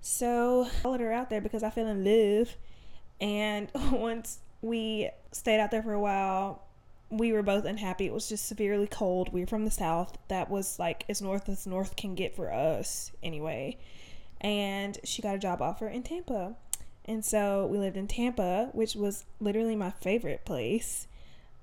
So 0.00 0.64
I 0.64 0.68
followed 0.68 1.00
her 1.00 1.12
out 1.12 1.30
there 1.30 1.40
because 1.40 1.62
I 1.62 1.70
fell 1.70 1.86
in 1.86 2.04
love. 2.04 2.56
And 3.20 3.68
once 3.92 4.38
we 4.62 5.10
stayed 5.32 5.60
out 5.60 5.70
there 5.70 5.82
for 5.82 5.92
a 5.92 6.00
while, 6.00 6.62
we 7.10 7.32
were 7.32 7.42
both 7.42 7.64
unhappy. 7.64 8.06
It 8.06 8.12
was 8.12 8.28
just 8.28 8.46
severely 8.46 8.86
cold. 8.86 9.32
We 9.32 9.40
were 9.40 9.46
from 9.46 9.64
the 9.64 9.70
south. 9.70 10.16
That 10.28 10.50
was 10.50 10.78
like 10.78 11.04
as 11.08 11.22
north 11.22 11.48
as 11.48 11.66
north 11.66 11.96
can 11.96 12.14
get 12.14 12.34
for 12.34 12.52
us, 12.52 13.12
anyway. 13.22 13.78
And 14.40 14.98
she 15.04 15.22
got 15.22 15.34
a 15.34 15.38
job 15.38 15.62
offer 15.62 15.88
in 15.88 16.02
Tampa. 16.02 16.56
And 17.04 17.24
so 17.24 17.66
we 17.66 17.78
lived 17.78 17.96
in 17.96 18.08
Tampa, 18.08 18.70
which 18.72 18.96
was 18.96 19.24
literally 19.40 19.76
my 19.76 19.90
favorite 19.90 20.44
place. 20.44 21.06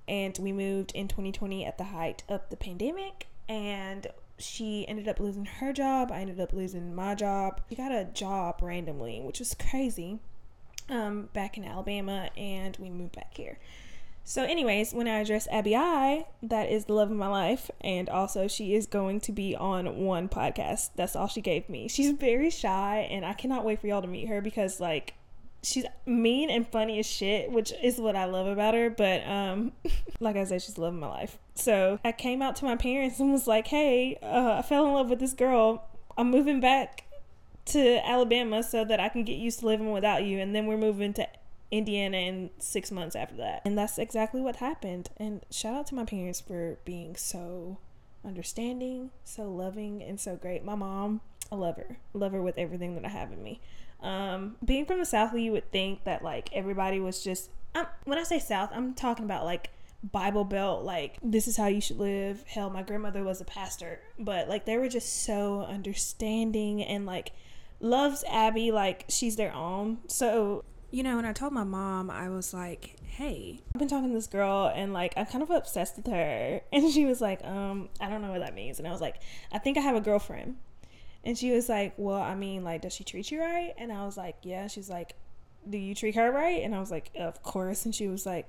And 0.08 0.36
we 0.38 0.52
moved 0.52 0.92
in 0.92 1.08
2020 1.08 1.64
at 1.64 1.78
the 1.78 1.84
height 1.84 2.24
of 2.28 2.42
the 2.50 2.56
pandemic. 2.56 3.26
And 3.48 4.06
she 4.38 4.86
ended 4.88 5.08
up 5.08 5.20
losing 5.20 5.44
her 5.44 5.72
job. 5.72 6.10
I 6.10 6.20
ended 6.20 6.40
up 6.40 6.52
losing 6.52 6.94
my 6.94 7.14
job. 7.14 7.60
She 7.68 7.74
got 7.74 7.92
a 7.92 8.04
job 8.04 8.60
randomly, 8.62 9.20
which 9.20 9.38
was 9.38 9.54
crazy, 9.54 10.18
um, 10.88 11.28
back 11.32 11.56
in 11.56 11.64
Alabama, 11.64 12.30
and 12.36 12.76
we 12.78 12.90
moved 12.90 13.14
back 13.14 13.34
here. 13.36 13.58
So, 14.26 14.42
anyways, 14.42 14.94
when 14.94 15.06
I 15.06 15.18
address 15.18 15.46
Abby 15.50 15.76
I, 15.76 16.26
that 16.42 16.70
is 16.70 16.86
the 16.86 16.94
love 16.94 17.10
of 17.10 17.16
my 17.16 17.28
life, 17.28 17.70
and 17.82 18.08
also 18.08 18.48
she 18.48 18.74
is 18.74 18.86
going 18.86 19.20
to 19.20 19.32
be 19.32 19.54
on 19.54 19.98
one 19.98 20.30
podcast. 20.30 20.90
That's 20.96 21.14
all 21.14 21.28
she 21.28 21.42
gave 21.42 21.68
me. 21.68 21.88
She's 21.88 22.10
very 22.12 22.48
shy, 22.48 23.06
and 23.10 23.24
I 23.26 23.34
cannot 23.34 23.66
wait 23.66 23.80
for 23.80 23.86
y'all 23.86 24.00
to 24.00 24.08
meet 24.08 24.28
her 24.28 24.40
because, 24.40 24.80
like, 24.80 25.12
she's 25.64 25.84
mean 26.06 26.50
and 26.50 26.68
funny 26.68 26.98
as 26.98 27.06
shit, 27.06 27.50
which 27.50 27.72
is 27.82 27.98
what 27.98 28.14
I 28.14 28.26
love 28.26 28.46
about 28.46 28.74
her. 28.74 28.90
But 28.90 29.26
um, 29.26 29.72
like 30.20 30.36
I 30.36 30.44
said, 30.44 30.62
she's 30.62 30.78
loving 30.78 31.00
my 31.00 31.08
life. 31.08 31.38
So 31.54 31.98
I 32.04 32.12
came 32.12 32.42
out 32.42 32.56
to 32.56 32.64
my 32.64 32.76
parents 32.76 33.18
and 33.18 33.32
was 33.32 33.46
like, 33.46 33.66
"Hey, 33.66 34.18
uh, 34.22 34.56
I 34.58 34.62
fell 34.62 34.86
in 34.86 34.92
love 34.92 35.10
with 35.10 35.20
this 35.20 35.32
girl. 35.32 35.88
I'm 36.16 36.30
moving 36.30 36.60
back 36.60 37.04
to 37.66 38.06
Alabama 38.06 38.62
so 38.62 38.84
that 38.84 39.00
I 39.00 39.08
can 39.08 39.24
get 39.24 39.38
used 39.38 39.60
to 39.60 39.66
living 39.66 39.90
without 39.90 40.24
you, 40.24 40.38
and 40.38 40.54
then 40.54 40.66
we're 40.66 40.78
moving 40.78 41.12
to." 41.14 41.26
Indiana 41.70 42.18
in 42.18 42.50
six 42.60 42.92
months 42.92 43.16
after 43.16 43.34
that. 43.36 43.62
And 43.64 43.76
that's 43.76 43.98
exactly 43.98 44.40
what 44.40 44.56
happened. 44.56 45.10
And 45.16 45.44
shout 45.50 45.74
out 45.74 45.86
to 45.88 45.96
my 45.96 46.04
parents 46.04 46.40
for 46.40 46.78
being 46.84 47.16
so 47.16 47.78
understanding, 48.24 49.10
so 49.24 49.50
loving, 49.50 50.00
and 50.00 50.20
so 50.20 50.36
great. 50.36 50.64
My 50.64 50.76
mom, 50.76 51.20
I 51.50 51.56
love 51.56 51.76
her. 51.76 51.96
I 52.14 52.18
love 52.18 52.30
her 52.30 52.42
with 52.42 52.58
everything 52.58 52.94
that 52.94 53.04
I 53.04 53.08
have 53.08 53.32
in 53.32 53.42
me. 53.42 53.60
Um, 54.00 54.56
being 54.64 54.84
from 54.86 54.98
the 54.98 55.06
South, 55.06 55.34
you 55.34 55.52
would 55.52 55.70
think 55.70 56.04
that 56.04 56.22
like 56.22 56.50
everybody 56.52 57.00
was 57.00 57.22
just. 57.22 57.50
Um, 57.74 57.86
when 58.04 58.18
I 58.18 58.22
say 58.22 58.38
South, 58.38 58.70
I'm 58.72 58.94
talking 58.94 59.24
about 59.24 59.44
like 59.44 59.70
Bible 60.12 60.44
Belt, 60.44 60.84
like 60.84 61.18
this 61.22 61.48
is 61.48 61.56
how 61.56 61.66
you 61.66 61.80
should 61.80 61.98
live. 61.98 62.44
Hell, 62.46 62.70
my 62.70 62.82
grandmother 62.82 63.24
was 63.24 63.40
a 63.40 63.44
pastor, 63.44 64.00
but 64.18 64.48
like 64.48 64.66
they 64.66 64.76
were 64.76 64.88
just 64.88 65.24
so 65.24 65.62
understanding 65.62 66.82
and 66.82 67.06
like 67.06 67.32
loves 67.80 68.24
Abby 68.30 68.70
like 68.70 69.06
she's 69.08 69.36
their 69.36 69.52
own. 69.52 69.98
So 70.06 70.64
you 70.90 71.02
know, 71.02 71.16
when 71.16 71.24
I 71.24 71.32
told 71.32 71.52
my 71.52 71.64
mom, 71.64 72.08
I 72.08 72.28
was 72.28 72.54
like, 72.54 72.96
"Hey, 73.04 73.60
I've 73.74 73.78
been 73.80 73.88
talking 73.88 74.10
to 74.10 74.14
this 74.14 74.28
girl, 74.28 74.70
and 74.72 74.92
like 74.92 75.12
I'm 75.16 75.26
kind 75.26 75.42
of 75.42 75.50
obsessed 75.50 75.96
with 75.96 76.06
her." 76.06 76.60
And 76.72 76.92
she 76.92 77.04
was 77.04 77.20
like, 77.20 77.44
"Um, 77.44 77.88
I 78.00 78.08
don't 78.08 78.22
know 78.22 78.30
what 78.30 78.40
that 78.40 78.54
means." 78.54 78.78
And 78.78 78.86
I 78.86 78.92
was 78.92 79.00
like, 79.00 79.16
"I 79.50 79.58
think 79.58 79.76
I 79.76 79.80
have 79.80 79.96
a 79.96 80.00
girlfriend." 80.00 80.56
And 81.24 81.38
she 81.38 81.50
was 81.50 81.68
like, 81.68 81.94
Well, 81.96 82.20
I 82.20 82.34
mean, 82.34 82.62
like, 82.62 82.82
does 82.82 82.92
she 82.92 83.02
treat 83.02 83.30
you 83.30 83.40
right? 83.40 83.74
And 83.78 83.90
I 83.90 84.04
was 84.04 84.16
like, 84.16 84.36
Yeah. 84.42 84.66
She's 84.68 84.90
like, 84.90 85.14
Do 85.68 85.78
you 85.78 85.94
treat 85.94 86.14
her 86.14 86.30
right? 86.30 86.62
And 86.62 86.74
I 86.74 86.80
was 86.80 86.90
like, 86.90 87.10
Of 87.18 87.42
course. 87.42 87.84
And 87.84 87.94
she 87.94 88.08
was 88.08 88.26
like, 88.26 88.48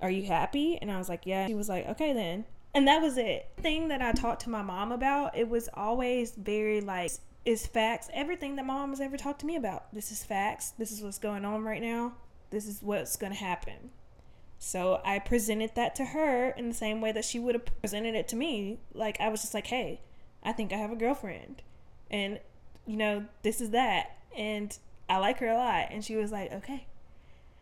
Are 0.00 0.10
you 0.10 0.24
happy? 0.24 0.78
And 0.80 0.90
I 0.90 0.98
was 0.98 1.08
like, 1.08 1.26
Yeah. 1.26 1.46
She 1.46 1.54
was 1.54 1.68
like, 1.68 1.86
Okay, 1.90 2.12
then. 2.12 2.46
And 2.74 2.88
that 2.88 3.02
was 3.02 3.18
it. 3.18 3.48
The 3.56 3.62
thing 3.62 3.88
that 3.88 4.02
I 4.02 4.12
talked 4.12 4.42
to 4.42 4.50
my 4.50 4.62
mom 4.62 4.90
about, 4.90 5.36
it 5.36 5.48
was 5.48 5.68
always 5.74 6.32
very 6.32 6.80
like, 6.80 7.12
is 7.44 7.66
facts. 7.66 8.08
Everything 8.12 8.56
that 8.56 8.66
my 8.66 8.74
mom 8.74 8.90
has 8.90 9.00
ever 9.00 9.16
talked 9.16 9.40
to 9.40 9.46
me 9.46 9.54
about. 9.54 9.92
This 9.94 10.10
is 10.10 10.24
facts. 10.24 10.70
This 10.70 10.90
is 10.90 11.02
what's 11.02 11.18
going 11.18 11.44
on 11.44 11.62
right 11.62 11.82
now. 11.82 12.14
This 12.50 12.66
is 12.66 12.80
what's 12.82 13.16
going 13.16 13.32
to 13.32 13.38
happen. 13.38 13.90
So 14.58 15.02
I 15.04 15.18
presented 15.18 15.72
that 15.74 15.94
to 15.96 16.06
her 16.06 16.48
in 16.56 16.68
the 16.68 16.74
same 16.74 17.02
way 17.02 17.12
that 17.12 17.24
she 17.24 17.38
would 17.38 17.54
have 17.54 17.66
presented 17.80 18.14
it 18.14 18.28
to 18.28 18.36
me. 18.36 18.78
Like, 18.94 19.20
I 19.20 19.28
was 19.28 19.42
just 19.42 19.52
like, 19.52 19.66
hey, 19.66 20.00
I 20.42 20.52
think 20.52 20.72
I 20.72 20.76
have 20.76 20.90
a 20.90 20.96
girlfriend 20.96 21.62
and 22.14 22.38
you 22.86 22.96
know 22.96 23.24
this 23.42 23.60
is 23.60 23.70
that 23.70 24.16
and 24.36 24.78
i 25.10 25.18
like 25.18 25.38
her 25.38 25.48
a 25.48 25.56
lot 25.56 25.88
and 25.90 26.04
she 26.04 26.16
was 26.16 26.30
like 26.30 26.52
okay. 26.52 26.86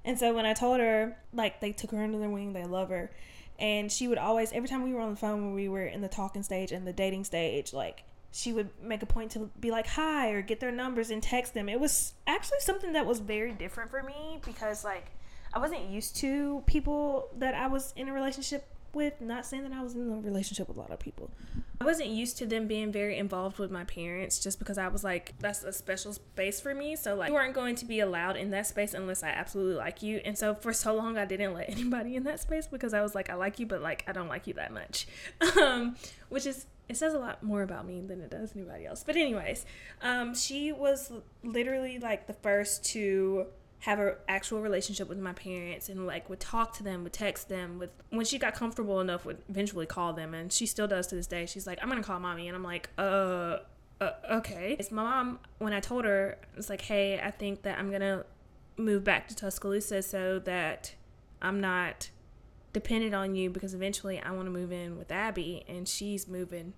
And 0.04 0.18
so 0.18 0.34
when 0.34 0.44
i 0.44 0.52
told 0.52 0.80
her 0.80 1.16
like 1.32 1.60
they 1.60 1.72
took 1.72 1.90
her 1.92 2.02
under 2.02 2.18
their 2.18 2.28
wing 2.28 2.52
they 2.52 2.64
love 2.64 2.90
her 2.90 3.10
and 3.58 3.90
she 3.90 4.08
would 4.08 4.18
always 4.18 4.52
every 4.52 4.68
time 4.68 4.82
we 4.82 4.92
were 4.92 5.00
on 5.00 5.10
the 5.10 5.16
phone 5.16 5.44
when 5.44 5.54
we 5.54 5.68
were 5.68 5.86
in 5.86 6.00
the 6.00 6.08
talking 6.08 6.42
stage 6.42 6.72
and 6.72 6.86
the 6.86 6.92
dating 6.92 7.24
stage 7.24 7.72
like 7.72 8.04
she 8.32 8.52
would 8.52 8.70
make 8.82 9.02
a 9.02 9.06
point 9.06 9.30
to 9.32 9.50
be 9.60 9.70
like 9.70 9.86
hi 9.86 10.30
or 10.30 10.42
get 10.42 10.58
their 10.58 10.72
numbers 10.72 11.10
and 11.10 11.22
text 11.22 11.52
them. 11.52 11.68
It 11.68 11.78
was 11.78 12.14
actually 12.26 12.60
something 12.60 12.94
that 12.94 13.04
was 13.04 13.20
very 13.20 13.52
different 13.52 13.90
for 13.90 14.02
me 14.02 14.40
because 14.44 14.84
like 14.84 15.06
i 15.52 15.58
wasn't 15.58 15.86
used 15.90 16.16
to 16.16 16.62
people 16.66 17.28
that 17.36 17.54
i 17.54 17.66
was 17.66 17.92
in 17.94 18.08
a 18.08 18.12
relationship 18.12 18.66
with 18.94 19.20
not 19.20 19.46
saying 19.46 19.62
that 19.62 19.72
I 19.72 19.82
was 19.82 19.94
in 19.94 20.10
a 20.10 20.20
relationship 20.20 20.68
with 20.68 20.76
a 20.76 20.80
lot 20.80 20.90
of 20.90 20.98
people. 20.98 21.30
I 21.80 21.84
wasn't 21.84 22.10
used 22.10 22.38
to 22.38 22.46
them 22.46 22.66
being 22.68 22.92
very 22.92 23.18
involved 23.18 23.58
with 23.58 23.70
my 23.70 23.84
parents 23.84 24.38
just 24.38 24.58
because 24.58 24.78
I 24.78 24.88
was 24.88 25.02
like, 25.02 25.34
that's 25.40 25.64
a 25.64 25.72
special 25.72 26.12
space 26.12 26.60
for 26.60 26.74
me. 26.74 26.94
So, 26.94 27.14
like, 27.14 27.28
you 27.28 27.34
weren't 27.34 27.54
going 27.54 27.74
to 27.76 27.84
be 27.84 28.00
allowed 28.00 28.36
in 28.36 28.50
that 28.50 28.66
space 28.66 28.94
unless 28.94 29.22
I 29.22 29.28
absolutely 29.30 29.74
like 29.74 30.02
you. 30.02 30.20
And 30.24 30.38
so, 30.38 30.54
for 30.54 30.72
so 30.72 30.94
long, 30.94 31.18
I 31.18 31.24
didn't 31.24 31.54
let 31.54 31.70
anybody 31.76 32.16
in 32.16 32.24
that 32.24 32.40
space 32.40 32.66
because 32.66 32.94
I 32.94 33.02
was 33.02 33.14
like, 33.14 33.30
I 33.30 33.34
like 33.34 33.58
you, 33.58 33.66
but 33.66 33.82
like, 33.82 34.04
I 34.06 34.12
don't 34.12 34.28
like 34.28 34.46
you 34.46 34.54
that 34.54 34.72
much. 34.72 35.06
Um, 35.62 35.96
which 36.28 36.46
is, 36.46 36.66
it 36.88 36.96
says 36.96 37.14
a 37.14 37.18
lot 37.18 37.42
more 37.42 37.62
about 37.62 37.86
me 37.86 38.00
than 38.00 38.20
it 38.20 38.30
does 38.30 38.56
anybody 38.56 38.86
else. 38.86 39.04
But, 39.04 39.16
anyways, 39.16 39.64
um, 40.00 40.34
she 40.34 40.72
was 40.72 41.12
literally 41.44 41.98
like 41.98 42.26
the 42.26 42.32
first 42.32 42.84
to 42.86 43.46
have 43.82 43.98
an 43.98 44.14
actual 44.28 44.60
relationship 44.60 45.08
with 45.08 45.18
my 45.18 45.32
parents 45.32 45.88
and 45.88 46.06
like 46.06 46.30
would 46.30 46.38
talk 46.38 46.72
to 46.72 46.84
them 46.84 47.02
would 47.02 47.12
text 47.12 47.48
them 47.48 47.80
with 47.80 47.90
when 48.10 48.24
she 48.24 48.38
got 48.38 48.54
comfortable 48.54 49.00
enough 49.00 49.24
would 49.24 49.38
eventually 49.48 49.86
call 49.86 50.12
them 50.12 50.34
and 50.34 50.52
she 50.52 50.66
still 50.66 50.86
does 50.86 51.08
to 51.08 51.16
this 51.16 51.26
day. 51.26 51.46
She's 51.46 51.66
like 51.66 51.80
i'm 51.82 51.88
gonna 51.88 52.02
call 52.02 52.20
mommy 52.20 52.46
and 52.46 52.56
i'm 52.56 52.62
like 52.62 52.90
uh, 52.96 53.58
uh 54.00 54.10
okay. 54.30 54.76
It's 54.78 54.92
my 54.92 55.02
mom 55.02 55.40
when 55.58 55.72
i 55.72 55.80
told 55.80 56.04
her 56.04 56.38
it's 56.56 56.70
like 56.70 56.82
hey 56.82 57.20
i 57.20 57.32
think 57.32 57.62
that 57.62 57.76
i'm 57.78 57.90
gonna 57.90 58.24
move 58.76 59.02
back 59.02 59.26
to 59.28 59.34
tuscaloosa 59.34 60.00
so 60.00 60.38
that 60.40 60.94
i'm 61.40 61.60
not 61.60 62.10
dependent 62.72 63.14
on 63.14 63.34
you 63.34 63.50
because 63.50 63.74
eventually 63.74 64.18
i 64.20 64.30
want 64.30 64.46
to 64.46 64.50
move 64.50 64.72
in 64.72 64.96
with 64.96 65.10
abby 65.12 65.62
and 65.68 65.86
she's 65.86 66.26
moving 66.26 66.72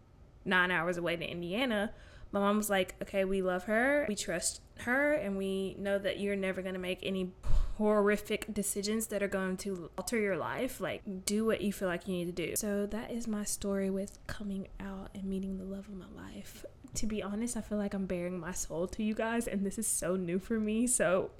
nine 0.44 0.70
hours 0.70 0.96
away 0.96 1.16
to 1.16 1.24
indiana 1.24 1.92
my 2.34 2.40
mom 2.40 2.56
was 2.56 2.68
like, 2.68 2.96
okay, 3.00 3.24
we 3.24 3.42
love 3.42 3.64
her, 3.64 4.04
we 4.08 4.16
trust 4.16 4.60
her, 4.80 5.12
and 5.12 5.38
we 5.38 5.76
know 5.78 6.00
that 6.00 6.18
you're 6.18 6.34
never 6.34 6.62
going 6.62 6.74
to 6.74 6.80
make 6.80 6.98
any 7.04 7.30
horrific 7.78 8.52
decisions 8.52 9.06
that 9.06 9.22
are 9.22 9.28
going 9.28 9.56
to 9.58 9.88
alter 9.96 10.18
your 10.18 10.36
life. 10.36 10.80
Like, 10.80 11.24
do 11.24 11.44
what 11.44 11.60
you 11.60 11.72
feel 11.72 11.86
like 11.86 12.08
you 12.08 12.14
need 12.14 12.36
to 12.36 12.46
do. 12.46 12.56
So, 12.56 12.86
that 12.86 13.12
is 13.12 13.28
my 13.28 13.44
story 13.44 13.88
with 13.88 14.18
coming 14.26 14.66
out 14.80 15.10
and 15.14 15.22
meeting 15.26 15.58
the 15.58 15.64
love 15.64 15.86
of 15.86 15.94
my 15.94 16.06
life. 16.16 16.64
To 16.94 17.06
be 17.06 17.22
honest, 17.22 17.56
I 17.56 17.60
feel 17.60 17.78
like 17.78 17.94
I'm 17.94 18.06
bearing 18.06 18.40
my 18.40 18.52
soul 18.52 18.88
to 18.88 19.04
you 19.04 19.14
guys, 19.14 19.46
and 19.46 19.64
this 19.64 19.78
is 19.78 19.86
so 19.86 20.16
new 20.16 20.40
for 20.40 20.58
me. 20.58 20.88
So, 20.88 21.30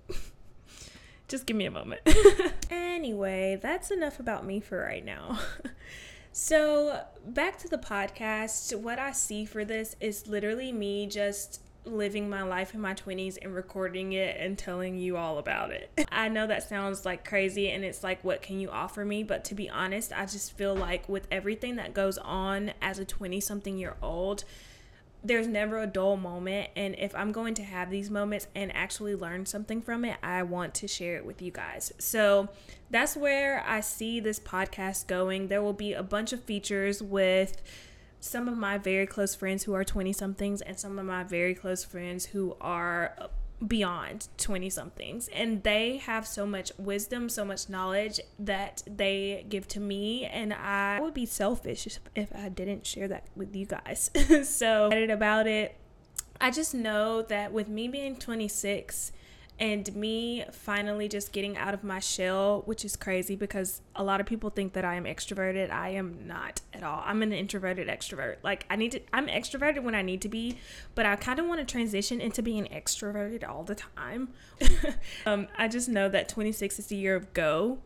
just 1.26 1.44
give 1.44 1.56
me 1.56 1.64
a 1.64 1.72
moment. 1.72 2.02
anyway, 2.70 3.58
that's 3.60 3.90
enough 3.90 4.20
about 4.20 4.46
me 4.46 4.60
for 4.60 4.78
right 4.78 5.04
now. 5.04 5.40
So, 6.37 7.05
back 7.25 7.59
to 7.59 7.69
the 7.69 7.79
podcast, 7.79 8.75
what 8.75 8.99
I 8.99 9.12
see 9.12 9.45
for 9.45 9.64
this 9.64 9.95
is 10.00 10.26
literally 10.26 10.73
me 10.73 11.07
just 11.07 11.61
living 11.85 12.29
my 12.29 12.43
life 12.43 12.75
in 12.75 12.81
my 12.81 12.93
20s 12.93 13.38
and 13.41 13.55
recording 13.55 14.14
it 14.14 14.37
and 14.41 14.59
telling 14.59 14.99
you 14.99 15.17
all 15.17 15.38
about 15.38 15.71
it. 15.71 15.93
I 16.11 16.29
know 16.29 16.49
that 16.49 16.69
sounds 16.69 17.05
like 17.05 17.25
crazy 17.25 17.71
and 17.71 17.85
it's 17.85 18.03
like, 18.03 18.25
what 18.25 18.43
can 18.43 18.59
you 18.59 18.69
offer 18.69 19.05
me? 19.05 19.23
But 19.23 19.45
to 19.45 19.55
be 19.55 19.71
honest, 19.71 20.12
I 20.12 20.26
just 20.26 20.57
feel 20.57 20.75
like 20.75 21.09
with 21.09 21.29
everything 21.31 21.76
that 21.76 21.95
goes 21.95 22.19
on 22.19 22.73
as 22.83 22.99
a 22.99 23.05
20 23.05 23.38
something 23.38 23.79
year 23.79 23.95
old, 24.03 24.43
there's 25.25 25.47
never 25.47 25.78
a 25.78 25.87
dull 25.87 26.16
moment. 26.16 26.71
And 26.76 26.95
if 26.99 27.14
I'm 27.14 27.33
going 27.33 27.54
to 27.54 27.62
have 27.62 27.90
these 27.90 28.11
moments 28.11 28.47
and 28.54 28.75
actually 28.76 29.16
learn 29.16 29.47
something 29.47 29.81
from 29.81 30.04
it, 30.04 30.19
I 30.23 30.43
want 30.43 30.75
to 30.75 30.88
share 30.88 31.16
it 31.16 31.25
with 31.25 31.40
you 31.40 31.50
guys. 31.50 31.93
So 31.99 32.50
that's 32.90 33.16
where 33.16 33.64
I 33.66 33.81
see 33.81 34.21
this 34.21 34.38
podcast 34.38 35.07
going. 35.07 35.49
There 35.49 35.62
will 35.62 35.73
be 35.73 35.95
a 35.95 36.02
bunch 36.02 36.33
of 36.35 36.43
features 36.43 37.02
with 37.02 37.62
some 38.21 38.49
of 38.49 38.57
my 38.57 38.78
very 38.78 39.07
close 39.07 39.35
friends 39.35 39.64
who 39.64 39.75
are 39.75 39.85
20 39.85 40.12
somethings 40.12 40.61
and 40.61 40.78
some 40.78 40.99
of 40.99 41.07
my 41.07 41.25
very 41.25 41.54
close 41.54 41.85
friends 41.85 42.26
who 42.26 42.57
are 42.61 43.14
beyond 43.66 44.28
20 44.37 44.70
somethings. 44.70 45.28
And 45.28 45.62
they 45.62 45.99
have 45.99 46.26
so 46.26 46.46
much 46.46 46.73
wisdom 46.78 47.28
so 47.28 47.44
much 47.44 47.68
knowledge 47.68 48.20
that 48.38 48.82
they 48.87 49.46
give 49.49 49.66
to 49.68 49.80
me. 49.80 50.25
And 50.26 50.52
i 50.52 51.00
would 51.00 51.14
be 51.14 51.26
selfish 51.26 51.99
if 52.14 52.34
i 52.34 52.49
didn't 52.49 52.87
share 52.87 53.08
that 53.08 53.26
with 53.37 53.54
you 53.54 53.66
guys. 53.66 54.11
So 54.44 54.87
excited 54.87 55.11
about 55.11 55.46
it. 55.46 55.76
I 56.40 56.50
just 56.50 56.75
know 56.75 57.23
that 57.23 57.52
with 57.52 57.68
me 57.68 57.88
being 57.88 58.16
26 58.16 59.12
and 59.58 59.94
me 59.94 60.44
finally 60.50 61.08
just 61.08 61.32
getting 61.32 61.56
out 61.56 61.75
of 61.75 61.84
my 61.84 62.00
shell, 62.00 62.62
which 62.66 62.84
is 62.84 62.96
crazy 62.96 63.37
because 63.37 63.82
a 63.94 64.02
lot 64.02 64.20
of 64.20 64.26
people 64.26 64.50
think 64.50 64.73
that 64.73 64.84
I 64.84 64.96
am 64.96 65.04
extroverted. 65.04 65.70
I 65.70 65.90
am 65.90 66.26
not 66.26 66.61
at 66.73 66.82
all. 66.82 67.02
I'm 67.06 67.23
an 67.23 67.32
introverted 67.32 67.87
extrovert. 67.87 68.37
Like 68.42 68.66
I 68.68 68.76
need 68.76 68.92
to 68.92 69.00
I'm 69.12 69.28
extroverted 69.28 69.84
when 69.84 69.94
I 69.94 70.02
need 70.02 70.20
to 70.23 70.28
be, 70.28 70.58
but 70.96 71.06
I 71.06 71.14
kind 71.14 71.38
of 71.38 71.46
want 71.46 71.61
to 71.61 71.66
transition 71.66 72.20
into 72.20 72.42
being 72.42 72.66
extroverted 72.66 73.49
all 73.49 73.62
the 73.62 73.76
time. 73.76 74.30
um, 75.26 75.46
I 75.56 75.68
just 75.68 75.88
know 75.88 76.08
that 76.08 76.28
26 76.28 76.80
is 76.80 76.87
the 76.87 76.96
year 76.96 77.14
of 77.14 77.32
go. 77.32 77.78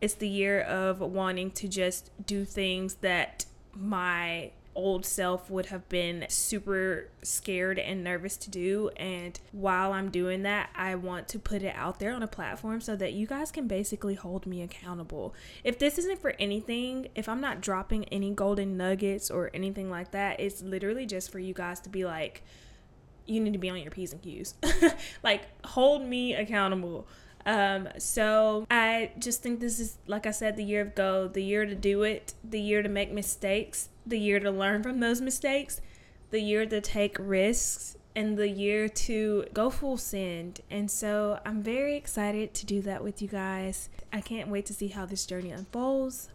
It's 0.00 0.14
the 0.14 0.28
year 0.28 0.60
of 0.60 1.00
wanting 1.00 1.50
to 1.52 1.68
just 1.68 2.10
do 2.24 2.44
things 2.44 2.96
that 2.96 3.46
my 3.74 4.50
old 4.78 5.04
self 5.04 5.50
would 5.50 5.66
have 5.66 5.88
been 5.88 6.24
super 6.28 7.08
scared 7.22 7.80
and 7.80 8.04
nervous 8.04 8.36
to 8.36 8.50
do. 8.50 8.90
And 8.96 9.38
while 9.50 9.92
I'm 9.92 10.10
doing 10.10 10.44
that, 10.44 10.70
I 10.76 10.94
want 10.94 11.26
to 11.28 11.38
put 11.40 11.62
it 11.62 11.74
out 11.74 11.98
there 11.98 12.14
on 12.14 12.22
a 12.22 12.28
platform 12.28 12.80
so 12.80 12.94
that 12.94 13.12
you 13.12 13.26
guys 13.26 13.50
can 13.50 13.66
basically 13.66 14.14
hold 14.14 14.46
me 14.46 14.62
accountable. 14.62 15.34
If 15.64 15.80
this 15.80 15.98
isn't 15.98 16.22
for 16.22 16.34
anything, 16.38 17.08
if 17.16 17.28
I'm 17.28 17.40
not 17.40 17.60
dropping 17.60 18.04
any 18.04 18.30
golden 18.30 18.76
nuggets 18.76 19.30
or 19.30 19.50
anything 19.52 19.90
like 19.90 20.12
that, 20.12 20.38
it's 20.38 20.62
literally 20.62 21.06
just 21.06 21.32
for 21.32 21.40
you 21.40 21.52
guys 21.52 21.80
to 21.80 21.88
be 21.88 22.04
like, 22.04 22.44
you 23.26 23.40
need 23.40 23.52
to 23.52 23.58
be 23.58 23.68
on 23.68 23.78
your 23.78 23.90
P's 23.90 24.12
and 24.12 24.22
Q's. 24.22 24.54
like, 25.24 25.42
hold 25.66 26.02
me 26.02 26.34
accountable. 26.34 27.06
Um, 27.44 27.88
so 27.98 28.66
I 28.70 29.12
just 29.18 29.42
think 29.42 29.60
this 29.60 29.80
is, 29.80 29.98
like 30.06 30.26
I 30.26 30.30
said, 30.30 30.56
the 30.56 30.64
year 30.64 30.82
of 30.82 30.94
go, 30.94 31.28
the 31.28 31.42
year 31.42 31.64
to 31.64 31.74
do 31.74 32.02
it, 32.02 32.34
the 32.44 32.60
year 32.60 32.82
to 32.82 32.88
make 32.88 33.10
mistakes, 33.10 33.88
the 34.08 34.18
year 34.18 34.40
to 34.40 34.50
learn 34.50 34.82
from 34.82 35.00
those 35.00 35.20
mistakes, 35.20 35.80
the 36.30 36.40
year 36.40 36.66
to 36.66 36.80
take 36.80 37.16
risks, 37.18 37.96
and 38.18 38.36
the 38.36 38.48
year 38.48 38.88
to 38.88 39.44
go 39.52 39.70
full 39.70 39.96
send. 39.96 40.60
And 40.70 40.90
so 40.90 41.38
I'm 41.46 41.62
very 41.62 41.94
excited 41.94 42.52
to 42.54 42.66
do 42.66 42.82
that 42.82 43.04
with 43.04 43.22
you 43.22 43.28
guys. 43.28 43.88
I 44.12 44.20
can't 44.20 44.48
wait 44.48 44.66
to 44.66 44.74
see 44.74 44.88
how 44.88 45.06
this 45.06 45.24
journey 45.24 45.52
unfolds. 45.52 46.28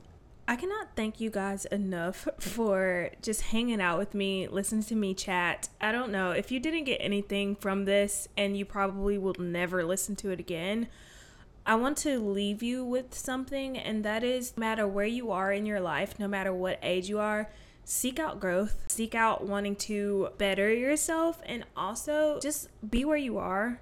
I 0.47 0.55
cannot 0.55 0.95
thank 0.95 1.19
you 1.19 1.29
guys 1.29 1.65
enough 1.65 2.27
for 2.39 3.09
just 3.21 3.41
hanging 3.41 3.81
out 3.81 3.97
with 3.97 4.13
me, 4.13 4.47
listening 4.47 4.83
to 4.83 4.95
me 4.95 5.13
chat. 5.13 5.69
I 5.81 5.91
don't 5.91 6.11
know 6.11 6.31
if 6.31 6.51
you 6.51 6.59
didn't 6.59 6.85
get 6.85 6.97
anything 7.01 7.55
from 7.55 7.85
this 7.85 8.29
and 8.37 8.55
you 8.55 8.63
probably 8.65 9.17
will 9.17 9.35
never 9.37 9.83
listen 9.83 10.15
to 10.17 10.29
it 10.29 10.39
again. 10.39 10.87
I 11.65 11.75
want 11.75 11.97
to 11.99 12.19
leave 12.19 12.61
you 12.61 12.83
with 12.83 13.13
something, 13.15 13.77
and 13.77 14.03
that 14.03 14.21
is 14.21 14.53
no 14.57 14.61
matter 14.61 14.85
where 14.85 15.05
you 15.05 15.31
are 15.31 15.53
in 15.53 15.65
your 15.65 15.79
life, 15.79 16.19
no 16.19 16.27
matter 16.27 16.53
what 16.53 16.77
age 16.83 17.07
you 17.07 17.19
are, 17.19 17.49
seek 17.85 18.19
out 18.19 18.41
growth, 18.41 18.83
seek 18.89 19.15
out 19.15 19.45
wanting 19.45 19.77
to 19.77 20.29
better 20.37 20.73
yourself, 20.73 21.41
and 21.45 21.63
also 21.77 22.39
just 22.41 22.67
be 22.89 23.05
where 23.05 23.17
you 23.17 23.37
are 23.37 23.79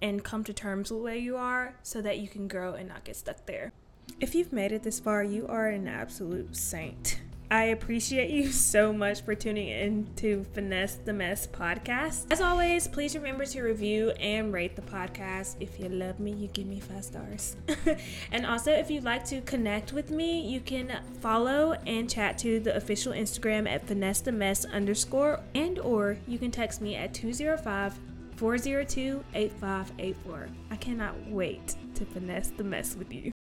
and 0.00 0.22
come 0.22 0.44
to 0.44 0.52
terms 0.52 0.92
with 0.92 1.02
where 1.02 1.16
you 1.16 1.36
are 1.36 1.74
so 1.82 2.00
that 2.00 2.18
you 2.18 2.28
can 2.28 2.46
grow 2.46 2.74
and 2.74 2.88
not 2.88 3.02
get 3.02 3.16
stuck 3.16 3.44
there. 3.46 3.72
If 4.20 4.36
you've 4.36 4.52
made 4.52 4.70
it 4.70 4.84
this 4.84 5.00
far, 5.00 5.24
you 5.24 5.48
are 5.48 5.66
an 5.66 5.88
absolute 5.88 6.56
saint. 6.56 7.18
I 7.50 7.64
appreciate 7.64 8.30
you 8.30 8.50
so 8.52 8.92
much 8.92 9.22
for 9.22 9.34
tuning 9.34 9.68
in 9.68 10.08
to 10.16 10.44
Finesse 10.52 10.96
the 11.04 11.12
Mess 11.12 11.46
podcast. 11.46 12.26
As 12.30 12.40
always, 12.40 12.88
please 12.88 13.14
remember 13.14 13.44
to 13.46 13.62
review 13.62 14.10
and 14.12 14.52
rate 14.52 14.76
the 14.76 14.82
podcast. 14.82 15.56
If 15.60 15.78
you 15.78 15.88
love 15.88 16.18
me, 16.18 16.32
you 16.32 16.48
give 16.48 16.66
me 16.66 16.80
five 16.80 17.04
stars. 17.04 17.56
and 18.32 18.44
also, 18.46 18.72
if 18.72 18.90
you'd 18.90 19.04
like 19.04 19.24
to 19.26 19.40
connect 19.42 19.92
with 19.92 20.10
me, 20.10 20.40
you 20.40 20.60
can 20.60 21.00
follow 21.20 21.72
and 21.86 22.10
chat 22.10 22.38
to 22.38 22.60
the 22.60 22.74
official 22.76 23.12
Instagram 23.12 23.68
at 23.68 23.86
Finesse 23.86 24.20
the 24.20 24.32
Mess 24.32 24.64
underscore 24.64 25.40
and 25.54 25.78
or 25.78 26.18
you 26.26 26.38
can 26.38 26.50
text 26.50 26.80
me 26.80 26.96
at 26.96 27.14
205 27.14 27.98
402 28.36 29.24
8584. 29.34 30.48
I 30.70 30.76
cannot 30.76 31.14
wait 31.28 31.76
to 31.94 32.04
finesse 32.04 32.50
the 32.50 32.64
mess 32.64 32.94
with 32.96 33.12
you. 33.12 33.32